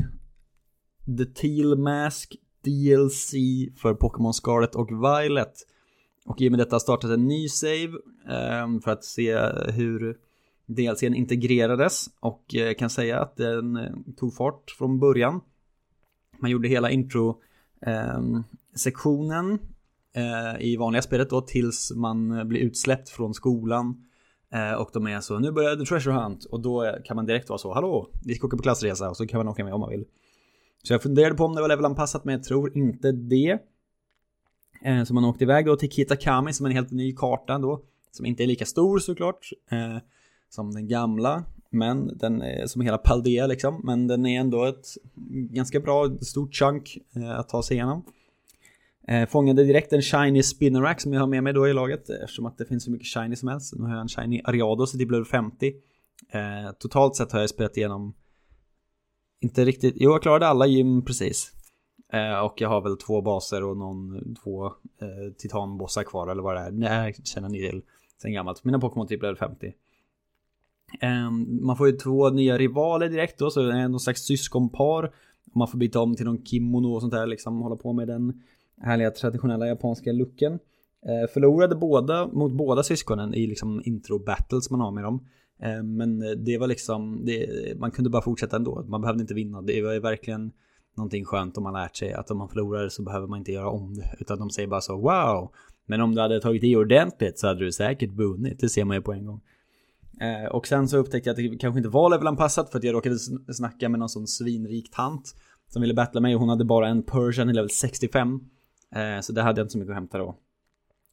The 1.18 1.24
Teal 1.24 1.78
Mask 1.78 2.36
DLC 2.64 3.32
för 3.76 3.94
Pokémon 3.94 4.34
Scarlet 4.34 4.74
och 4.74 4.90
Violet. 4.90 5.52
Och 6.24 6.40
i 6.40 6.48
och 6.48 6.52
med 6.52 6.58
detta 6.58 6.80
startat 6.80 7.10
en 7.10 7.28
ny 7.28 7.48
save 7.48 7.92
um, 8.62 8.80
för 8.80 8.90
att 8.90 9.04
se 9.04 9.38
hur 9.68 10.16
DLCn 10.66 11.14
integrerades 11.14 12.06
och 12.20 12.54
eh, 12.54 12.60
jag 12.60 12.78
kan 12.78 12.90
säga 12.90 13.20
att 13.20 13.36
den 13.36 13.76
eh, 13.76 13.92
tog 14.16 14.34
fart 14.34 14.70
från 14.78 14.98
början. 14.98 15.40
Man 16.38 16.50
gjorde 16.50 16.68
hela 16.68 16.90
intro 16.90 17.40
Ehm, 17.86 18.42
sektionen 18.74 19.58
Eh, 20.14 20.60
i 20.60 20.76
vanliga 20.76 21.02
spelet 21.02 21.30
då 21.30 21.40
tills 21.40 21.92
man 21.94 22.48
blir 22.48 22.60
utsläppt 22.60 23.08
från 23.08 23.34
skolan. 23.34 24.04
Eh, 24.52 24.72
och 24.72 24.90
de 24.92 25.06
är 25.06 25.20
så, 25.20 25.38
nu 25.38 25.52
börjar 25.52 25.76
The 25.76 25.84
Treasure 25.84 26.14
Hunt 26.14 26.44
och 26.44 26.60
då 26.60 26.96
kan 27.04 27.16
man 27.16 27.26
direkt 27.26 27.48
vara 27.48 27.58
så, 27.58 27.74
hallå, 27.74 28.08
vi 28.24 28.34
ska 28.34 28.46
åka 28.46 28.56
på 28.56 28.62
klassresa 28.62 29.10
och 29.10 29.16
så 29.16 29.26
kan 29.26 29.38
man 29.38 29.48
åka 29.48 29.64
med 29.64 29.74
om 29.74 29.80
man 29.80 29.90
vill. 29.90 30.04
Så 30.82 30.92
jag 30.92 31.02
funderade 31.02 31.34
på 31.34 31.44
om 31.44 31.54
det 31.54 31.60
var 31.60 31.68
levelanpassat 31.68 32.24
men 32.24 32.32
jag 32.32 32.44
tror 32.44 32.76
inte 32.76 33.12
det. 33.12 33.58
Eh, 34.84 35.04
så 35.04 35.14
man 35.14 35.24
åkte 35.24 35.44
iväg 35.44 35.66
då 35.66 35.76
till 35.76 35.90
Kitakami 35.90 36.52
som 36.52 36.66
är 36.66 36.70
en 36.70 36.76
helt 36.76 36.90
ny 36.90 37.12
karta 37.14 37.58
då. 37.58 37.82
Som 38.10 38.26
inte 38.26 38.42
är 38.42 38.46
lika 38.46 38.66
stor 38.66 38.98
såklart. 38.98 39.50
Eh, 39.70 39.98
som 40.48 40.72
den 40.72 40.88
gamla. 40.88 41.44
Men 41.70 42.18
den 42.18 42.42
är 42.42 42.66
som 42.66 42.82
hela 42.82 42.98
Paldea 42.98 43.46
liksom. 43.46 43.80
Men 43.84 44.06
den 44.06 44.26
är 44.26 44.40
ändå 44.40 44.64
ett 44.64 44.86
ganska 45.30 45.80
bra 45.80 46.16
stort 46.20 46.54
chunk 46.54 46.98
eh, 47.16 47.38
att 47.38 47.48
ta 47.48 47.62
sig 47.62 47.76
igenom. 47.76 48.04
Eh, 49.08 49.28
fångade 49.28 49.64
direkt 49.64 49.92
en 49.92 50.02
shiny 50.02 50.42
spinnerack 50.42 51.00
som 51.00 51.12
jag 51.12 51.20
har 51.20 51.26
med 51.26 51.42
mig 51.42 51.52
då 51.52 51.68
i 51.68 51.72
laget 51.72 52.10
eftersom 52.10 52.46
att 52.46 52.58
det 52.58 52.64
finns 52.64 52.84
så 52.84 52.90
mycket 52.90 53.06
shiny 53.06 53.36
som 53.36 53.48
helst. 53.48 53.74
Nu 53.76 53.84
har 53.84 53.90
jag 53.90 54.00
en 54.00 54.08
shiny 54.08 54.40
Ariados 54.44 54.94
i 54.94 54.98
det 54.98 55.06
blir 55.06 55.24
50. 55.24 55.72
Eh, 56.32 56.72
totalt 56.78 57.16
sett 57.16 57.32
har 57.32 57.40
jag 57.40 57.50
spelat 57.50 57.76
igenom 57.76 58.14
inte 59.40 59.64
riktigt, 59.64 59.94
jo 59.96 60.10
jag 60.10 60.22
klarade 60.22 60.46
alla 60.46 60.66
gym 60.66 61.04
precis. 61.04 61.52
Eh, 62.12 62.38
och 62.38 62.60
jag 62.60 62.68
har 62.68 62.80
väl 62.80 62.96
två 62.96 63.20
baser 63.20 63.64
och 63.64 63.76
någon, 63.76 64.34
två 64.34 64.66
eh, 64.66 65.32
titanbossar 65.38 66.02
kvar 66.02 66.28
eller 66.28 66.42
vad 66.42 66.56
det 66.56 66.60
är. 66.60 66.70
Nej, 66.70 67.14
känner 67.24 67.48
ni 67.48 67.58
till 67.58 67.82
sen 68.22 68.32
gammalt. 68.32 68.64
Mina 68.64 68.80
Pokémon 68.80 69.06
typ 69.06 69.20
blev 69.20 69.36
50. 69.36 69.66
Eh, 71.00 71.30
man 71.60 71.76
får 71.76 71.86
ju 71.86 71.92
två 71.92 72.30
nya 72.30 72.58
rivaler 72.58 73.08
direkt 73.08 73.38
då, 73.38 73.50
så 73.50 73.62
det 73.62 73.78
är 73.78 73.88
någon 73.88 74.00
slags 74.00 74.22
syskonpar. 74.22 75.14
Man 75.54 75.68
får 75.68 75.78
byta 75.78 76.00
om 76.00 76.16
till 76.16 76.26
någon 76.26 76.44
kimono 76.44 76.94
och 76.94 77.00
sånt 77.00 77.12
där, 77.12 77.26
liksom 77.26 77.60
hålla 77.60 77.76
på 77.76 77.92
med 77.92 78.08
den 78.08 78.42
härliga 78.82 79.10
traditionella 79.10 79.66
japanska 79.66 80.12
looken. 80.12 80.52
Eh, 81.06 81.30
förlorade 81.32 81.74
båda 81.74 82.26
mot 82.26 82.52
båda 82.52 82.82
syskonen 82.82 83.34
i 83.34 83.46
liksom 83.46 83.82
intro-battles 83.84 84.70
man 84.70 84.80
har 84.80 84.90
med 84.90 85.04
dem. 85.04 85.26
Eh, 85.62 85.82
men 85.82 86.18
det 86.44 86.58
var 86.58 86.66
liksom, 86.66 87.24
det, 87.24 87.48
man 87.78 87.90
kunde 87.90 88.10
bara 88.10 88.22
fortsätta 88.22 88.56
ändå. 88.56 88.84
Man 88.88 89.00
behövde 89.00 89.22
inte 89.22 89.34
vinna. 89.34 89.62
Det 89.62 89.82
var 89.82 89.92
ju 89.92 90.00
verkligen 90.00 90.52
någonting 90.96 91.24
skönt 91.24 91.56
om 91.56 91.62
man 91.62 91.72
lärt 91.72 91.96
sig 91.96 92.12
att 92.12 92.30
om 92.30 92.38
man 92.38 92.48
förlorar 92.48 92.88
så 92.88 93.02
behöver 93.02 93.26
man 93.26 93.38
inte 93.38 93.52
göra 93.52 93.70
om 93.70 93.94
det. 93.94 94.16
Utan 94.20 94.38
de 94.38 94.50
säger 94.50 94.68
bara 94.68 94.80
så 94.80 94.96
wow. 94.96 95.52
Men 95.86 96.00
om 96.00 96.14
du 96.14 96.20
hade 96.20 96.40
tagit 96.40 96.64
i 96.64 96.76
ordentligt 96.76 97.38
så 97.38 97.46
hade 97.46 97.64
du 97.64 97.72
säkert 97.72 98.12
vunnit. 98.12 98.60
Det 98.60 98.68
ser 98.68 98.84
man 98.84 98.96
ju 98.96 99.02
på 99.02 99.12
en 99.12 99.26
gång. 99.26 99.40
Eh, 100.20 100.50
och 100.50 100.66
sen 100.66 100.88
så 100.88 100.96
upptäckte 100.96 101.30
jag 101.30 101.34
att 101.34 101.52
det 101.52 101.58
kanske 101.58 101.78
inte 101.78 101.88
var 101.88 102.10
levelanpassat 102.10 102.70
för 102.70 102.78
att 102.78 102.84
jag 102.84 102.94
råkade 102.94 103.18
snacka 103.54 103.88
med 103.88 104.00
någon 104.00 104.08
sån 104.08 104.26
svinrik 104.26 104.90
tant 104.90 105.34
som 105.68 105.82
ville 105.82 105.94
battla 105.94 106.20
mig 106.20 106.34
och 106.34 106.40
hon 106.40 106.48
hade 106.48 106.64
bara 106.64 106.88
en 106.88 107.02
Persian 107.02 107.50
i 107.50 107.52
level 107.52 107.70
65. 107.70 108.40
Eh, 108.94 109.20
så 109.20 109.32
det 109.32 109.42
hade 109.42 109.60
jag 109.60 109.64
inte 109.64 109.72
så 109.72 109.78
mycket 109.78 109.90
att 109.90 109.96
hämta 109.96 110.18
då. 110.18 110.36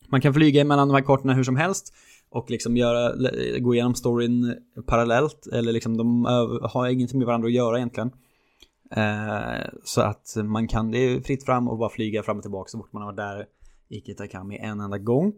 Man 0.07 0.21
kan 0.21 0.33
flyga 0.33 0.65
mellan 0.65 0.87
de 0.87 0.93
här 0.93 1.01
kartorna 1.01 1.33
hur 1.33 1.43
som 1.43 1.55
helst 1.55 1.93
och 2.29 2.49
liksom 2.49 2.77
göra, 2.77 3.15
gå 3.59 3.73
igenom 3.73 3.95
storyn 3.95 4.55
parallellt 4.85 5.47
eller 5.53 5.73
liksom 5.73 5.97
de 5.97 6.25
har 6.61 6.87
ingenting 6.87 7.19
med 7.19 7.27
varandra 7.27 7.47
att 7.47 7.53
göra 7.53 7.77
egentligen. 7.77 8.11
Eh, 8.91 9.69
så 9.83 10.01
att 10.01 10.35
man 10.43 10.67
kan, 10.67 10.91
det 10.91 10.97
är 10.97 11.21
fritt 11.21 11.45
fram 11.45 11.67
och 11.67 11.77
bara 11.77 11.89
flyga 11.89 12.23
fram 12.23 12.37
och 12.37 12.43
tillbaka 12.43 12.69
så 12.69 12.77
fort 12.77 12.93
man 12.93 13.01
har 13.01 13.07
varit 13.07 13.17
där 13.17 13.45
i 13.89 14.01
Kitakami 14.01 14.57
en 14.57 14.79
enda 14.79 14.97
gång. 14.97 15.33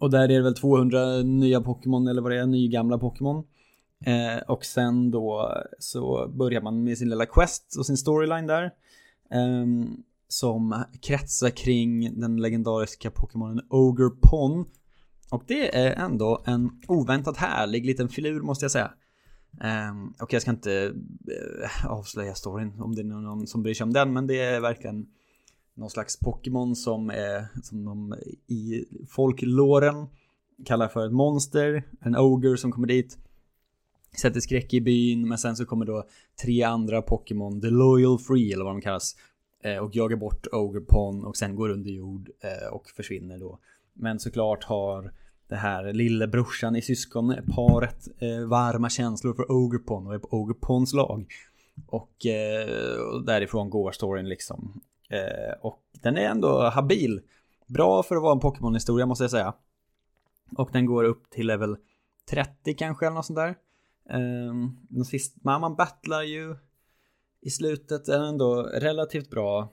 Och 0.00 0.10
där 0.10 0.22
är 0.22 0.28
det 0.28 0.42
väl 0.42 0.54
200 0.54 1.22
nya 1.22 1.60
Pokémon 1.60 2.08
eller 2.08 2.22
vad 2.22 2.32
det 2.32 2.38
är, 2.38 2.46
nygamla 2.46 2.98
Pokémon. 2.98 3.44
Eh, 4.04 4.42
och 4.48 4.64
sen 4.64 5.10
då 5.10 5.54
så 5.78 6.28
börjar 6.28 6.62
man 6.62 6.84
med 6.84 6.98
sin 6.98 7.08
lilla 7.08 7.26
quest 7.26 7.76
och 7.78 7.86
sin 7.86 7.96
storyline 7.96 8.46
där. 8.46 8.64
Eh, 9.30 9.66
som 10.32 10.84
kretsar 11.02 11.50
kring 11.50 12.20
den 12.20 12.36
legendariska 12.36 13.10
Pokémonen 13.10 13.60
Ogerpon. 13.70 14.64
Och 15.30 15.42
det 15.46 15.76
är 15.76 15.92
ändå 15.92 16.42
en 16.46 16.70
oväntat 16.88 17.36
härlig 17.36 17.86
liten 17.86 18.08
filur 18.08 18.40
måste 18.40 18.64
jag 18.64 18.72
säga. 18.72 18.92
Um, 19.90 20.14
och 20.20 20.32
jag 20.32 20.42
ska 20.42 20.50
inte 20.50 20.86
uh, 20.88 21.90
avslöja 21.90 22.34
storyn 22.34 22.80
om 22.80 22.94
det 22.94 23.02
är 23.02 23.04
någon 23.04 23.46
som 23.46 23.62
bryr 23.62 23.74
sig 23.74 23.84
om 23.84 23.92
den, 23.92 24.12
men 24.12 24.26
det 24.26 24.40
är 24.40 24.60
verkligen 24.60 25.06
någon 25.74 25.90
slags 25.90 26.18
Pokémon 26.18 26.76
som 26.76 27.10
är 27.10 27.46
som 27.62 27.84
de 27.84 28.14
i 28.46 28.84
folklåren 29.08 30.06
kallar 30.64 30.88
för 30.88 31.06
ett 31.06 31.12
monster, 31.12 31.84
en 32.00 32.16
Oger 32.16 32.56
som 32.56 32.72
kommer 32.72 32.88
dit 32.88 33.18
sätter 34.20 34.40
skräck 34.40 34.74
i 34.74 34.80
byn, 34.80 35.28
men 35.28 35.38
sen 35.38 35.56
så 35.56 35.66
kommer 35.66 35.84
då 35.84 36.08
tre 36.42 36.62
andra 36.62 37.02
Pokémon, 37.02 37.60
The 37.60 37.70
Loyal 37.70 38.18
Free 38.18 38.52
eller 38.52 38.64
vad 38.64 38.74
de 38.74 38.80
kallas, 38.80 39.16
Eh, 39.62 39.78
och 39.78 39.96
jagar 39.96 40.16
bort 40.16 40.46
Ogrepon 40.52 41.24
och 41.24 41.36
sen 41.36 41.56
går 41.56 41.68
under 41.68 41.90
jord 41.90 42.30
eh, 42.40 42.72
och 42.72 42.88
försvinner 42.88 43.38
då. 43.38 43.58
Men 43.94 44.18
såklart 44.18 44.64
har 44.64 45.12
det 45.48 45.56
här 45.56 45.92
lillebrorsan 45.92 46.76
i 46.76 46.82
syskonparet 46.82 48.08
eh, 48.18 48.48
varma 48.48 48.90
känslor 48.90 49.34
för 49.34 49.52
Ogrepon 49.52 50.06
och 50.06 50.14
är 50.14 50.18
på 50.18 50.28
Ogrepons 50.30 50.92
lag. 50.92 51.26
Eh, 51.92 51.92
och 51.92 52.16
därifrån 53.26 53.70
går 53.70 53.92
storyn 53.92 54.28
liksom. 54.28 54.80
Eh, 55.08 55.54
och 55.60 55.82
den 56.02 56.16
är 56.16 56.28
ändå 56.28 56.62
habil. 56.68 57.20
Bra 57.66 58.02
för 58.02 58.16
att 58.16 58.22
vara 58.22 58.32
en 58.32 58.40
Pokémon-historia 58.40 59.06
måste 59.06 59.24
jag 59.24 59.30
säga. 59.30 59.54
Och 60.56 60.70
den 60.72 60.86
går 60.86 61.04
upp 61.04 61.30
till 61.30 61.46
level 61.46 61.76
30 62.30 62.74
kanske 62.74 63.06
eller 63.06 63.14
något 63.14 63.26
sånt 63.26 63.36
där. 63.36 63.54
Eh, 64.10 65.04
sist, 65.04 65.44
man, 65.44 65.60
man 65.60 65.76
battlar 65.76 66.22
ju 66.22 66.56
i 67.42 67.50
slutet 67.50 68.08
är 68.08 68.18
det 68.18 68.26
ändå 68.26 68.62
relativt 68.62 69.30
bra 69.30 69.72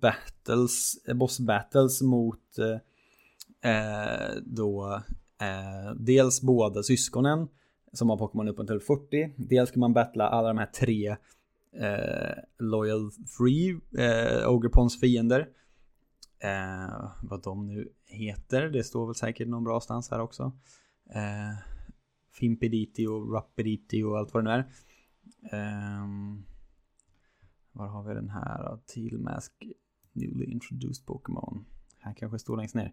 battles, 0.00 1.04
eh, 1.08 1.14
boss 1.14 1.40
battles 1.40 2.02
mot 2.02 2.58
eh, 2.58 3.72
eh, 3.72 4.36
då 4.42 5.02
eh, 5.40 5.94
dels 5.96 6.42
båda 6.42 6.82
syskonen 6.82 7.48
som 7.92 8.10
har 8.10 8.16
Pokémon 8.16 8.48
upp 8.48 8.66
till 8.66 8.80
40. 8.80 9.34
Dels 9.36 9.70
kan 9.70 9.80
man 9.80 9.92
battla 9.92 10.28
alla 10.28 10.48
de 10.48 10.58
här 10.58 10.66
tre 10.66 11.16
eh, 11.76 12.38
Loyal 12.58 13.10
Free, 13.38 13.80
eh, 13.98 14.48
Ogrepons 14.48 15.00
fiender. 15.00 15.48
Eh, 16.42 17.10
vad 17.22 17.42
de 17.42 17.66
nu 17.66 17.92
heter, 18.06 18.68
det 18.68 18.84
står 18.84 19.06
väl 19.06 19.14
säkert 19.14 19.48
någon 19.48 19.64
bra 19.64 19.80
stans 19.80 20.10
här 20.10 20.20
också. 20.20 20.52
Eh, 21.14 21.58
Fimpiditi 22.32 23.06
och 23.06 23.32
Rapiditi 23.32 24.02
och 24.02 24.18
allt 24.18 24.34
vad 24.34 24.44
det 24.44 24.50
nu 24.50 24.54
är. 24.54 24.66
Eh, 25.52 26.06
var 27.80 27.88
har 27.88 28.02
vi 28.02 28.14
den 28.14 28.28
här? 28.28 28.72
Eh, 28.72 28.78
Tealmask 28.78 29.52
Newly 30.12 30.44
Introduced 30.44 31.06
Pokémon. 31.06 31.64
Här 31.98 32.14
kanske 32.14 32.38
står 32.38 32.56
längst 32.56 32.74
ner. 32.74 32.92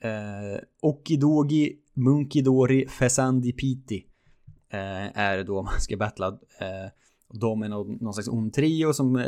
Eh, 0.00 0.60
Okidogi, 0.80 1.78
Munkidori, 1.94 2.86
Fesandipiti 2.88 4.06
eh, 4.68 5.18
är 5.18 5.44
då 5.44 5.62
man 5.62 5.80
ska 5.80 5.96
battla. 5.96 6.28
Eh, 6.60 6.90
de 7.40 7.62
är 7.62 7.68
någon, 7.68 7.92
någon 8.00 8.14
slags 8.14 8.28
ond 8.28 8.52
trio 8.52 8.92
som, 8.92 9.16
eh, 9.16 9.26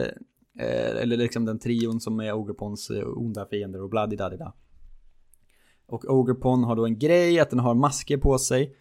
eh 0.59 1.03
eller 1.03 1.17
liksom 1.17 1.45
den 1.45 1.59
trion 1.59 2.01
som 2.01 2.21
är 2.21 2.33
Ogrepons 2.33 2.91
eh, 2.91 3.09
onda 3.09 3.47
fiender 3.47 3.83
och 3.83 3.91
bladidadida. 3.91 4.53
Och 5.87 6.05
Ogrepon 6.05 6.65
har 6.65 6.77
då 6.77 6.87
en 6.87 6.99
grej 6.99 7.41
att 7.41 7.51
den 7.51 7.59
har 7.59 7.75
masker 7.75 8.17
på 8.17 8.39
sig. 8.39 8.77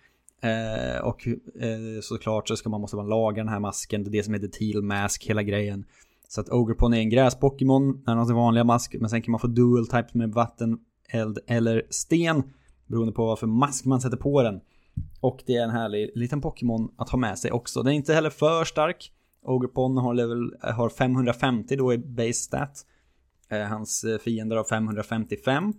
Eh, 0.45 0.99
och 0.99 1.27
eh, 1.27 2.01
såklart 2.01 2.47
så 2.47 2.55
ska 2.55 2.69
man 2.69 2.81
måste 2.81 2.95
man 2.95 3.09
laga 3.09 3.43
den 3.43 3.53
här 3.53 3.59
masken, 3.59 4.03
det 4.03 4.09
är 4.09 4.11
det 4.11 4.23
som 4.23 4.33
heter 4.33 4.47
Teal 4.47 4.83
Mask, 4.83 5.25
hela 5.25 5.43
grejen. 5.43 5.85
Så 6.27 6.41
att 6.41 6.49
Ogrepon 6.49 6.93
är 6.93 6.97
en 6.97 7.09
gräs-Pokémon, 7.09 8.03
den 8.05 8.17
har 8.17 8.25
sin 8.25 8.35
vanliga 8.35 8.63
mask, 8.63 8.95
men 8.99 9.09
sen 9.09 9.21
kan 9.21 9.31
man 9.31 9.39
få 9.39 9.47
dual 9.47 9.87
types 9.87 10.13
med 10.13 10.29
vatten, 10.29 10.79
eld 11.09 11.39
eller 11.47 11.83
sten. 11.89 12.43
Beroende 12.87 13.13
på 13.13 13.25
vad 13.25 13.39
för 13.39 13.47
mask 13.47 13.85
man 13.85 14.01
sätter 14.01 14.17
på 14.17 14.43
den. 14.43 14.61
Och 15.19 15.43
det 15.45 15.55
är 15.55 15.63
en 15.63 15.69
härlig 15.69 16.11
liten 16.15 16.41
Pokémon 16.41 16.93
att 16.97 17.09
ha 17.09 17.19
med 17.19 17.39
sig 17.39 17.51
också. 17.51 17.83
Den 17.83 17.91
är 17.93 17.95
inte 17.95 18.13
heller 18.13 18.29
för 18.29 18.63
stark. 18.63 19.11
Ogrepon 19.41 19.97
har, 19.97 20.13
level, 20.13 20.55
har 20.61 20.89
550 20.89 21.75
då 21.75 21.93
i 21.93 21.97
base 21.97 22.33
stat. 22.33 22.85
Eh, 23.49 23.61
hans 23.61 24.03
eh, 24.03 24.17
fiender 24.17 24.55
har 24.55 24.63
555. 24.63 25.73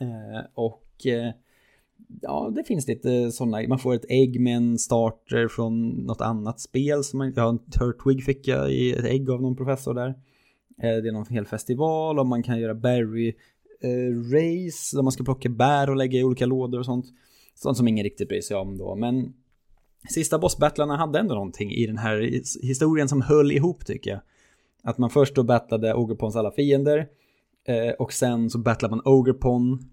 Eh, 0.00 0.44
och 0.54 1.06
eh, 1.06 1.32
ja, 2.22 2.52
det 2.54 2.64
finns 2.64 2.88
lite 2.88 3.32
sådana. 3.32 3.68
Man 3.68 3.78
får 3.78 3.94
ett 3.94 4.10
ägg 4.10 4.40
med 4.40 4.56
en 4.56 4.78
starter 4.78 5.48
från 5.48 5.88
något 5.88 6.20
annat 6.20 6.60
spel. 6.60 7.04
Som 7.04 7.18
man, 7.18 7.32
ja, 7.36 7.58
Turtwig 7.78 8.24
fick 8.24 8.48
jag 8.48 8.72
i 8.72 8.92
ett 8.92 9.04
ägg 9.04 9.30
av 9.30 9.42
någon 9.42 9.56
professor 9.56 9.94
där. 9.94 10.08
Eh, 10.82 11.02
det 11.02 11.08
är 11.08 11.12
någon 11.12 11.26
hel 11.26 11.46
festival 11.46 12.18
och 12.18 12.26
man 12.26 12.42
kan 12.42 12.60
göra 12.60 12.74
berry 12.74 13.28
eh, 13.80 14.14
race 14.32 14.96
där 14.96 15.02
man 15.02 15.12
ska 15.12 15.24
plocka 15.24 15.48
bär 15.48 15.90
och 15.90 15.96
lägga 15.96 16.18
i 16.18 16.24
olika 16.24 16.46
lådor 16.46 16.78
och 16.78 16.84
sånt. 16.84 17.06
Sånt 17.54 17.76
som 17.76 17.88
ingen 17.88 18.04
riktigt 18.04 18.28
bryr 18.28 18.40
sig 18.40 18.56
om 18.56 18.78
då. 18.78 18.94
Men 18.94 19.32
sista 20.08 20.38
bossbattlarna 20.38 20.96
hade 20.96 21.18
ändå 21.18 21.34
någonting 21.34 21.70
i 21.70 21.86
den 21.86 21.98
här 21.98 22.18
historien 22.62 23.08
som 23.08 23.22
höll 23.22 23.52
ihop 23.52 23.86
tycker 23.86 24.10
jag. 24.10 24.20
Att 24.82 24.98
man 24.98 25.10
först 25.10 25.34
då 25.34 25.42
battlade 25.42 25.94
Ogerpons 25.94 26.36
alla 26.36 26.50
fiender. 26.50 27.08
Eh, 27.68 27.94
och 27.98 28.12
sen 28.12 28.50
så 28.50 28.58
battlade 28.58 28.96
man 28.96 29.02
Ogerpon. 29.04 29.90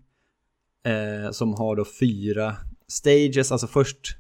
Eh, 0.84 1.32
som 1.32 1.54
har 1.54 1.75
då 1.75 1.86
fyra 1.86 2.56
stages, 2.88 3.52
alltså 3.52 3.68
först 3.68 4.18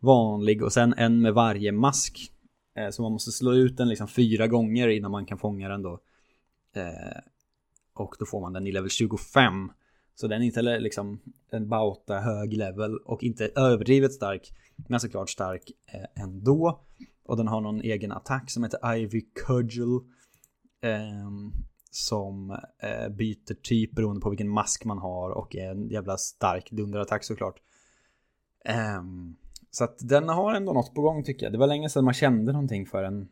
vanlig 0.00 0.62
och 0.62 0.72
sen 0.72 0.94
en 0.96 1.22
med 1.22 1.34
varje 1.34 1.72
mask. 1.72 2.32
Eh, 2.76 2.90
så 2.90 3.02
man 3.02 3.12
måste 3.12 3.30
slå 3.30 3.52
ut 3.52 3.76
den 3.76 3.88
liksom 3.88 4.08
fyra 4.08 4.46
gånger 4.46 4.88
innan 4.88 5.10
man 5.10 5.26
kan 5.26 5.38
fånga 5.38 5.68
den 5.68 5.82
då. 5.82 6.00
Eh, 6.76 7.20
och 7.94 8.14
då 8.18 8.26
får 8.26 8.40
man 8.40 8.52
den 8.52 8.66
i 8.66 8.72
level 8.72 8.90
25. 8.90 9.72
Så 10.14 10.28
den 10.28 10.42
är 10.42 10.46
inte 10.46 10.62
liksom 10.62 11.20
en 11.50 11.68
bauta 11.68 12.20
hög 12.20 12.52
level 12.52 12.98
och 12.98 13.22
inte 13.22 13.50
överdrivet 13.56 14.12
stark. 14.12 14.52
Men 14.88 15.00
såklart 15.00 15.30
stark 15.30 15.62
eh, 15.86 16.22
ändå. 16.22 16.84
Och 17.24 17.36
den 17.36 17.48
har 17.48 17.60
någon 17.60 17.80
egen 17.80 18.12
attack 18.12 18.50
som 18.50 18.64
heter 18.64 18.96
Ivy 18.96 19.20
Cudgel. 19.46 20.00
Eh, 20.82 21.28
som 21.94 22.50
eh, 22.78 23.08
byter 23.08 23.54
typ 23.62 23.92
beroende 23.92 24.20
på 24.20 24.30
vilken 24.30 24.48
mask 24.48 24.84
man 24.84 24.98
har 24.98 25.30
och 25.30 25.56
är 25.56 25.70
en 25.70 25.88
jävla 25.88 26.16
stark 26.16 26.70
dunderattack 26.70 27.24
såklart. 27.24 27.60
Ehm, 28.64 29.36
så 29.70 29.84
att 29.84 29.96
den 29.98 30.28
har 30.28 30.54
ändå 30.54 30.72
något 30.72 30.94
på 30.94 31.02
gång 31.02 31.24
tycker 31.24 31.46
jag. 31.46 31.52
Det 31.52 31.58
var 31.58 31.66
länge 31.66 31.88
sedan 31.88 32.04
man 32.04 32.14
kände 32.14 32.52
någonting 32.52 32.86
för 32.86 33.04
en 33.04 33.28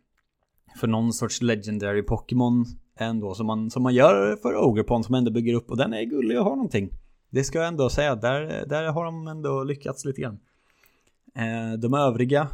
för 0.76 0.86
någon 0.86 1.12
sorts 1.12 1.42
legendary 1.42 2.02
Pokémon 2.02 2.64
ändå 2.96 3.34
som 3.34 3.46
man, 3.46 3.70
som 3.70 3.82
man 3.82 3.94
gör 3.94 4.36
för 4.36 4.56
Ogerpon 4.56 5.04
som 5.04 5.14
ändå 5.14 5.30
bygger 5.30 5.54
upp 5.54 5.70
och 5.70 5.76
den 5.76 5.92
är 5.92 6.02
gullig 6.02 6.38
och 6.38 6.44
har 6.44 6.56
någonting. 6.56 6.90
Det 7.30 7.44
ska 7.44 7.58
jag 7.58 7.68
ändå 7.68 7.90
säga, 7.90 8.14
där, 8.14 8.64
där 8.66 8.92
har 8.92 9.04
de 9.04 9.28
ändå 9.28 9.64
lyckats 9.64 10.04
lite 10.04 10.20
grann. 10.20 10.38
Eh, 11.34 11.78
de 11.78 11.94
övriga, 11.94 12.48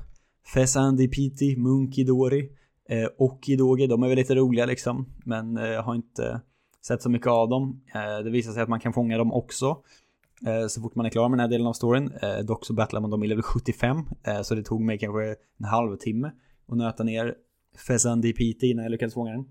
Fesandi 0.54 1.08
Piti, 1.08 1.56
Munkidori, 1.56 2.50
eh, 2.88 3.08
Okidogi, 3.16 3.86
de 3.86 4.02
är 4.02 4.08
väl 4.08 4.16
lite 4.16 4.34
roliga 4.34 4.66
liksom, 4.66 5.06
men 5.24 5.56
eh, 5.56 5.82
har 5.82 5.94
inte 5.94 6.40
sett 6.86 7.02
så 7.02 7.10
mycket 7.10 7.28
av 7.28 7.48
dem. 7.48 7.82
Eh, 7.94 8.24
det 8.24 8.30
visar 8.30 8.52
sig 8.52 8.62
att 8.62 8.68
man 8.68 8.80
kan 8.80 8.92
fånga 8.92 9.18
dem 9.18 9.32
också. 9.32 9.82
Eh, 10.46 10.66
så 10.66 10.80
fort 10.80 10.94
man 10.94 11.06
är 11.06 11.10
klar 11.10 11.28
med 11.28 11.38
den 11.38 11.44
här 11.44 11.50
delen 11.50 11.66
av 11.66 11.72
storyn. 11.72 12.12
Eh, 12.22 12.38
dock 12.38 12.66
så 12.66 12.72
battlar 12.72 13.00
man 13.00 13.10
dem 13.10 13.24
i 13.24 13.26
level 13.26 13.42
75. 13.42 14.04
Eh, 14.22 14.42
så 14.42 14.54
det 14.54 14.62
tog 14.62 14.80
mig 14.80 14.98
kanske 14.98 15.36
en 15.58 15.64
halvtimme 15.64 16.30
att 16.68 16.76
nöta 16.76 17.04
ner 17.04 17.34
Fesandi 17.88 18.32
Piti 18.32 18.70
innan 18.70 18.84
jag 18.84 18.90
lyckades 18.90 19.14
fånga 19.14 19.30
den. 19.30 19.46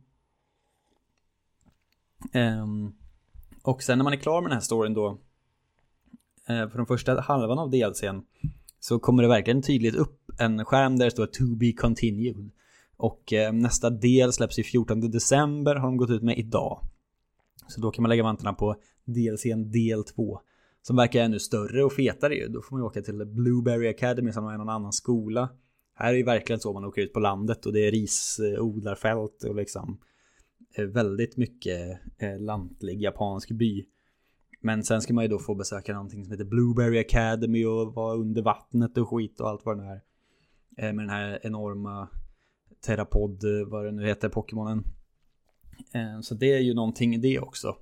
Ehm, 2.34 2.93
och 3.63 3.84
sen 3.84 3.98
när 3.98 4.04
man 4.04 4.13
är 4.13 4.17
klar 4.17 4.41
med 4.41 4.52
den 4.52 4.56
här 4.56 4.62
storyn 4.62 4.93
då, 4.93 5.10
uh, 6.50 6.69
för 6.69 6.78
den 6.78 6.86
första 6.86 7.21
halvan 7.21 7.60
av 7.60 7.69
DLCn, 7.69 8.21
så 8.80 9.00
kommer 9.00 9.24
det 9.24 9.30
verkligen 9.30 9.62
tydligt 9.62 9.95
upp 9.95 10.32
en 10.39 10.65
skärm 10.65 10.98
där 10.98 11.06
det 11.06 11.12
står 11.12 11.26
To 11.26 11.56
be 11.56 11.71
continued. 11.71 12.52
Och 12.97 13.34
eh, 13.34 13.53
nästa 13.53 13.89
del 13.89 14.34
släpps 14.34 14.60
i 14.60 14.63
14 14.63 15.12
december, 15.12 15.75
har 15.75 15.88
de 15.88 15.97
gått 15.97 16.10
ut 16.10 16.23
med 16.23 16.38
idag. 16.38 16.81
Så 17.67 17.81
då 17.81 17.91
kan 17.91 18.01
man 18.01 18.10
lägga 18.10 18.23
vantarna 18.23 18.53
på 18.53 18.75
DLCn 19.05 19.71
del 19.71 20.03
2. 20.03 20.39
Som 20.81 20.95
verkar 20.95 21.23
ännu 21.23 21.39
större 21.39 21.84
och 21.84 21.93
fetare 21.93 22.36
ju. 22.36 22.47
Då 22.47 22.62
får 22.62 22.75
man 22.75 22.81
ju 22.81 22.86
åka 22.86 23.01
till 23.01 23.25
Blueberry 23.25 23.88
Academy 23.88 24.31
som 24.31 24.47
är 24.47 24.58
någon 24.58 24.69
annan 24.69 24.93
skola. 24.93 25.49
Här 25.95 26.13
är 26.13 26.17
ju 26.17 26.23
verkligen 26.23 26.60
så 26.60 26.73
man 26.73 26.86
åker 26.86 27.01
ut 27.01 27.13
på 27.13 27.19
landet 27.19 27.65
och 27.65 27.73
det 27.73 27.88
är 27.88 27.91
risodlarfält 27.91 29.43
och 29.43 29.55
liksom 29.55 29.97
eh, 30.75 30.86
väldigt 30.86 31.38
mycket 31.38 31.99
eh, 32.17 32.39
lantlig 32.39 33.01
japansk 33.01 33.51
by. 33.51 33.86
Men 34.62 34.84
sen 34.84 35.01
ska 35.01 35.13
man 35.13 35.23
ju 35.23 35.27
då 35.27 35.39
få 35.39 35.55
besöka 35.55 35.93
någonting 35.93 36.23
som 36.23 36.31
heter 36.31 36.45
Blueberry 36.45 36.99
Academy 36.99 37.65
och 37.65 37.93
vara 37.93 38.15
under 38.15 38.41
vattnet 38.41 38.97
och 38.97 39.10
skit 39.10 39.39
och 39.39 39.49
allt 39.49 39.65
vad 39.65 39.77
det 39.77 39.84
nu 39.84 39.89
är. 39.89 40.93
Med 40.93 41.03
den 41.03 41.10
här 41.10 41.39
enorma 41.43 42.10
Terapod, 42.86 43.43
eh, 43.43 43.67
vad 43.67 43.86
det 43.86 43.91
nu 43.91 44.06
heter, 44.06 44.30
Pokémonen. 44.30 44.84
Eh, 45.91 46.19
så 46.21 46.36
det 46.36 46.54
är 46.54 46.60
ju 46.60 46.74
någonting 46.74 47.15
i 47.15 47.17
det 47.17 47.39
också. 47.39 47.76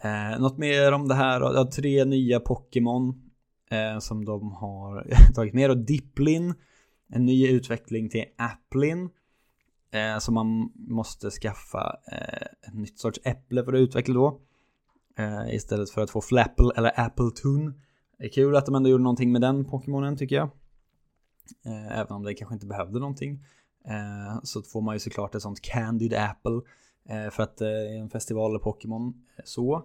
Eh, 0.00 0.40
något 0.40 0.58
mer 0.58 0.92
om 0.92 1.08
det 1.08 1.14
här 1.14 1.40
Ja, 1.40 1.70
Tre 1.70 2.04
nya 2.04 2.40
Pokémon 2.40 3.20
som 4.00 4.24
de 4.24 4.52
har 4.52 5.06
tagit 5.34 5.54
med. 5.54 5.70
Och 5.70 5.76
Diplin, 5.76 6.54
en 7.08 7.24
ny 7.24 7.48
utveckling 7.48 8.08
till 8.08 8.24
Applin. 8.38 9.10
Så 10.20 10.32
man 10.32 10.72
måste 10.74 11.30
skaffa 11.30 11.96
ett 12.66 12.74
nytt 12.74 12.98
sorts 12.98 13.20
äpple 13.24 13.64
för 13.64 13.72
att 13.72 13.80
utveckla 13.80 14.14
då. 14.14 14.40
Istället 15.50 15.90
för 15.90 16.02
att 16.02 16.10
få 16.10 16.20
Flapple 16.20 16.70
eller 16.76 17.00
Appletoon. 17.00 17.74
Det 18.18 18.24
är 18.24 18.28
kul 18.28 18.56
att 18.56 18.66
de 18.66 18.74
ändå 18.74 18.90
gjorde 18.90 19.02
någonting 19.02 19.32
med 19.32 19.40
den 19.40 19.64
Pokémonen 19.64 20.16
tycker 20.16 20.36
jag. 20.36 20.50
Även 21.90 22.12
om 22.12 22.22
det 22.22 22.34
kanske 22.34 22.54
inte 22.54 22.66
behövde 22.66 22.98
någonting. 22.98 23.44
Eh, 23.88 24.40
så 24.42 24.62
får 24.62 24.80
man 24.80 24.94
ju 24.94 24.98
såklart 24.98 25.34
ett 25.34 25.42
sånt 25.42 25.60
Candid 25.60 26.14
Apple. 26.14 26.60
Eh, 27.08 27.30
för 27.30 27.42
att 27.42 27.60
eh, 27.60 27.66
det 27.66 27.96
är 27.96 27.98
en 27.98 28.10
festival 28.10 28.58
Pokémon 28.58 29.14
så. 29.44 29.84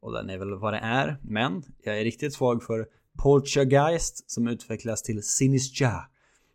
Och 0.00 0.12
den 0.12 0.30
är 0.30 0.38
väl 0.38 0.54
vad 0.54 0.72
det 0.72 0.78
är. 0.78 1.18
Men 1.22 1.62
jag 1.82 2.00
är 2.00 2.04
riktigt 2.04 2.34
svag 2.34 2.62
för 2.62 2.88
Poltergeist 3.18 4.30
som 4.30 4.48
utvecklas 4.48 5.02
till 5.02 5.22
Sinisja. 5.22 6.08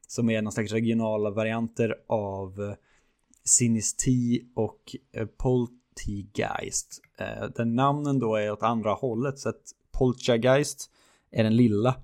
Som 0.07 0.29
är 0.29 0.41
någon 0.41 0.53
slags 0.53 0.71
regionala 0.71 1.29
varianter 1.29 1.95
av 2.07 2.61
eh, 2.61 2.73
Sinisti 3.43 4.45
och 4.55 4.95
eh, 5.11 5.25
Poltergeist. 5.25 7.01
Den 7.17 7.51
där 7.55 7.65
namnen 7.65 8.19
då 8.19 8.35
är 8.35 8.51
åt 8.51 8.63
andra 8.63 8.93
hållet 8.93 9.39
så 9.39 9.49
att 9.49 9.61
Poltergeist 9.91 10.91
är 11.31 11.43
den 11.43 11.55
lilla. 11.55 11.95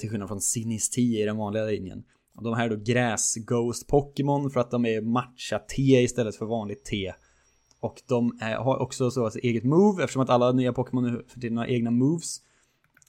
Till 0.00 0.10
skillnad 0.10 0.28
från 0.28 0.40
Sinisti 0.40 1.20
i 1.22 1.24
den 1.24 1.36
vanliga 1.36 1.64
linjen. 1.64 2.04
De 2.42 2.54
här 2.54 2.64
är 2.64 2.70
då 2.70 2.76
gräs 2.76 3.34
Ghost 3.34 3.86
Pokémon 3.86 4.50
för 4.50 4.60
att 4.60 4.70
de 4.70 4.86
är 4.86 5.00
matcha 5.00 5.58
T 5.58 5.82
istället 5.82 6.36
för 6.36 6.46
vanligt 6.46 6.84
T. 6.84 7.12
Och 7.80 8.02
de 8.08 8.38
är, 8.40 8.56
har 8.56 8.78
också 8.78 9.10
så 9.10 9.24
alltså, 9.24 9.38
eget 9.38 9.64
move 9.64 10.04
eftersom 10.04 10.22
att 10.22 10.30
alla 10.30 10.52
nya 10.52 10.72
Pokémon 10.72 11.12
nu 11.12 11.24
för 11.28 11.40
tiden 11.40 11.58
har 11.58 11.66
egna 11.66 11.90
moves. 11.90 12.40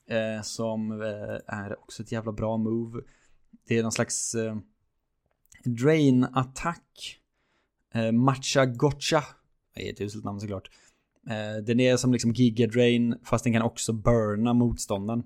Eh, 0.08 0.42
som 0.44 0.92
eh, 1.02 1.56
är 1.56 1.80
också 1.80 2.04
ett 2.04 2.12
jävla 2.12 2.32
bra 2.32 2.58
move. 2.58 3.02
Det 3.68 3.78
är 3.78 3.84
någon 3.84 3.92
slags 3.92 4.36
eh, 4.36 4.56
Drain-attack 5.64 7.20
Eh, 7.96 8.12
Matcha 8.12 8.66
Gotcha. 8.66 9.24
Det 9.76 9.88
är 9.88 9.94
ett 9.94 10.02
uselt 10.02 10.24
namn 10.24 10.40
såklart. 10.40 10.70
Eh, 11.30 11.64
den 11.64 11.80
är 11.80 11.98
som 11.98 12.14
liksom 12.14 12.32
Giga 12.32 12.68
Drain 12.68 13.16
fast 13.24 13.44
den 13.44 13.54
kan 13.54 13.62
också 13.62 13.94
burna 13.94 14.54
motståndaren. 14.54 15.24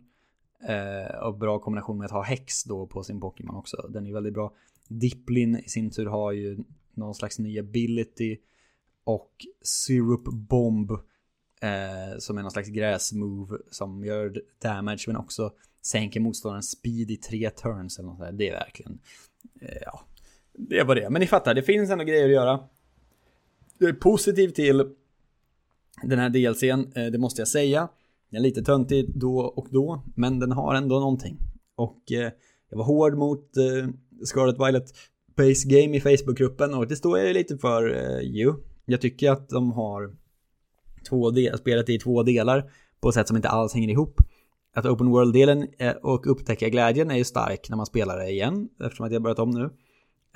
Eh, 0.68 1.16
och 1.16 1.38
bra 1.38 1.60
kombination 1.60 1.98
med 1.98 2.06
att 2.06 2.12
ha 2.12 2.24
Hex 2.24 2.64
då 2.64 2.88
på 2.88 3.04
sin 3.04 3.20
Pokémon 3.20 3.56
också. 3.56 3.88
Den 3.90 4.08
är 4.08 4.14
väldigt 4.14 4.34
bra. 4.34 4.54
Diplin 4.88 5.58
i 5.58 5.70
sin 5.70 5.92
tur 5.92 6.06
har 6.06 6.32
ju 6.32 6.58
någon 6.94 7.16
slags 7.16 7.40
ny 7.40 7.60
ability. 7.60 8.38
Och 9.04 9.32
Syrup 9.62 10.24
Bomb 10.24 10.92
eh, 11.62 12.18
som 12.20 12.38
är 12.38 12.42
någon 12.42 12.52
slags 12.52 12.70
gräsmove 12.70 13.58
som 13.72 14.06
gör 14.06 14.42
damage 14.62 15.04
men 15.08 15.18
också 15.18 15.52
sänker 15.82 16.20
motståndarens 16.20 16.72
speed 16.72 17.12
i 17.12 17.18
tre 17.18 17.50
turns 17.50 18.00
eller 18.00 18.10
något 18.10 18.18
sånt 18.18 18.38
Det 18.38 18.50
är 18.50 18.54
verkligen, 18.54 19.00
eh, 19.62 19.82
ja, 19.86 20.02
det 20.54 20.84
var 20.84 20.96
det. 20.96 21.10
Men 21.10 21.20
ni 21.20 21.28
fattar, 21.28 21.54
det 21.54 21.64
finns 21.64 21.90
ändå 21.90 22.04
grejer 22.04 22.26
att 22.26 22.32
göra. 22.32 22.60
Jag 23.78 23.90
är 23.90 23.94
positiv 23.94 24.50
till 24.50 24.96
den 26.04 26.20
här 26.20 26.30
DLCn, 26.30 26.92
eh, 26.96 27.12
det 27.12 27.18
måste 27.18 27.42
jag 27.42 27.48
säga. 27.48 27.90
Den 28.30 28.40
är 28.40 28.44
lite 28.44 28.62
töntig 28.62 29.20
då 29.20 29.40
och 29.40 29.68
då, 29.72 30.04
men 30.16 30.40
den 30.40 30.52
har 30.52 30.76
ändå 30.76 31.00
någonting. 31.00 31.38
Och 31.76 32.12
eh, 32.12 32.32
jag 32.70 32.78
var 32.78 32.86
hård 32.86 33.18
mot 33.18 33.58
eh, 33.58 33.90
Scarlet 34.26 34.60
Violet 34.60 34.94
Base 35.38 35.68
Game 35.68 35.98
i 35.98 36.02
Facebookgruppen 36.02 36.74
och 36.74 36.88
det 36.88 36.96
står 36.96 37.20
jag 37.20 37.34
lite 37.34 37.58
för 37.58 37.96
eh, 37.96 38.22
ju. 38.22 38.54
Jag 38.86 39.02
tycker 39.02 39.32
att 39.32 39.50
de 39.50 39.72
har 39.72 40.16
två 41.10 41.32
spelat 41.58 41.90
i 41.90 42.00
två 42.00 42.24
delar 42.24 42.72
på 43.02 43.10
ett 43.10 43.16
sätt 43.16 43.28
som 43.28 43.36
inte 43.36 43.50
alls 43.50 43.74
hänger 43.74 43.90
ihop. 43.90 44.22
Att 44.76 44.86
Open 44.86 45.10
World-delen 45.10 45.68
eh, 45.78 45.92
och 45.92 46.32
upptäcka 46.32 46.70
glädjen 46.70 47.12
är 47.12 47.16
ju 47.16 47.24
stark 47.24 47.70
när 47.70 47.78
man 47.78 47.86
spelar 47.86 48.18
det 48.18 48.30
igen 48.30 48.70
eftersom 48.84 49.06
att 49.06 49.12
jag 49.12 49.22
börjat 49.22 49.40
om 49.40 49.50
nu. 49.50 49.70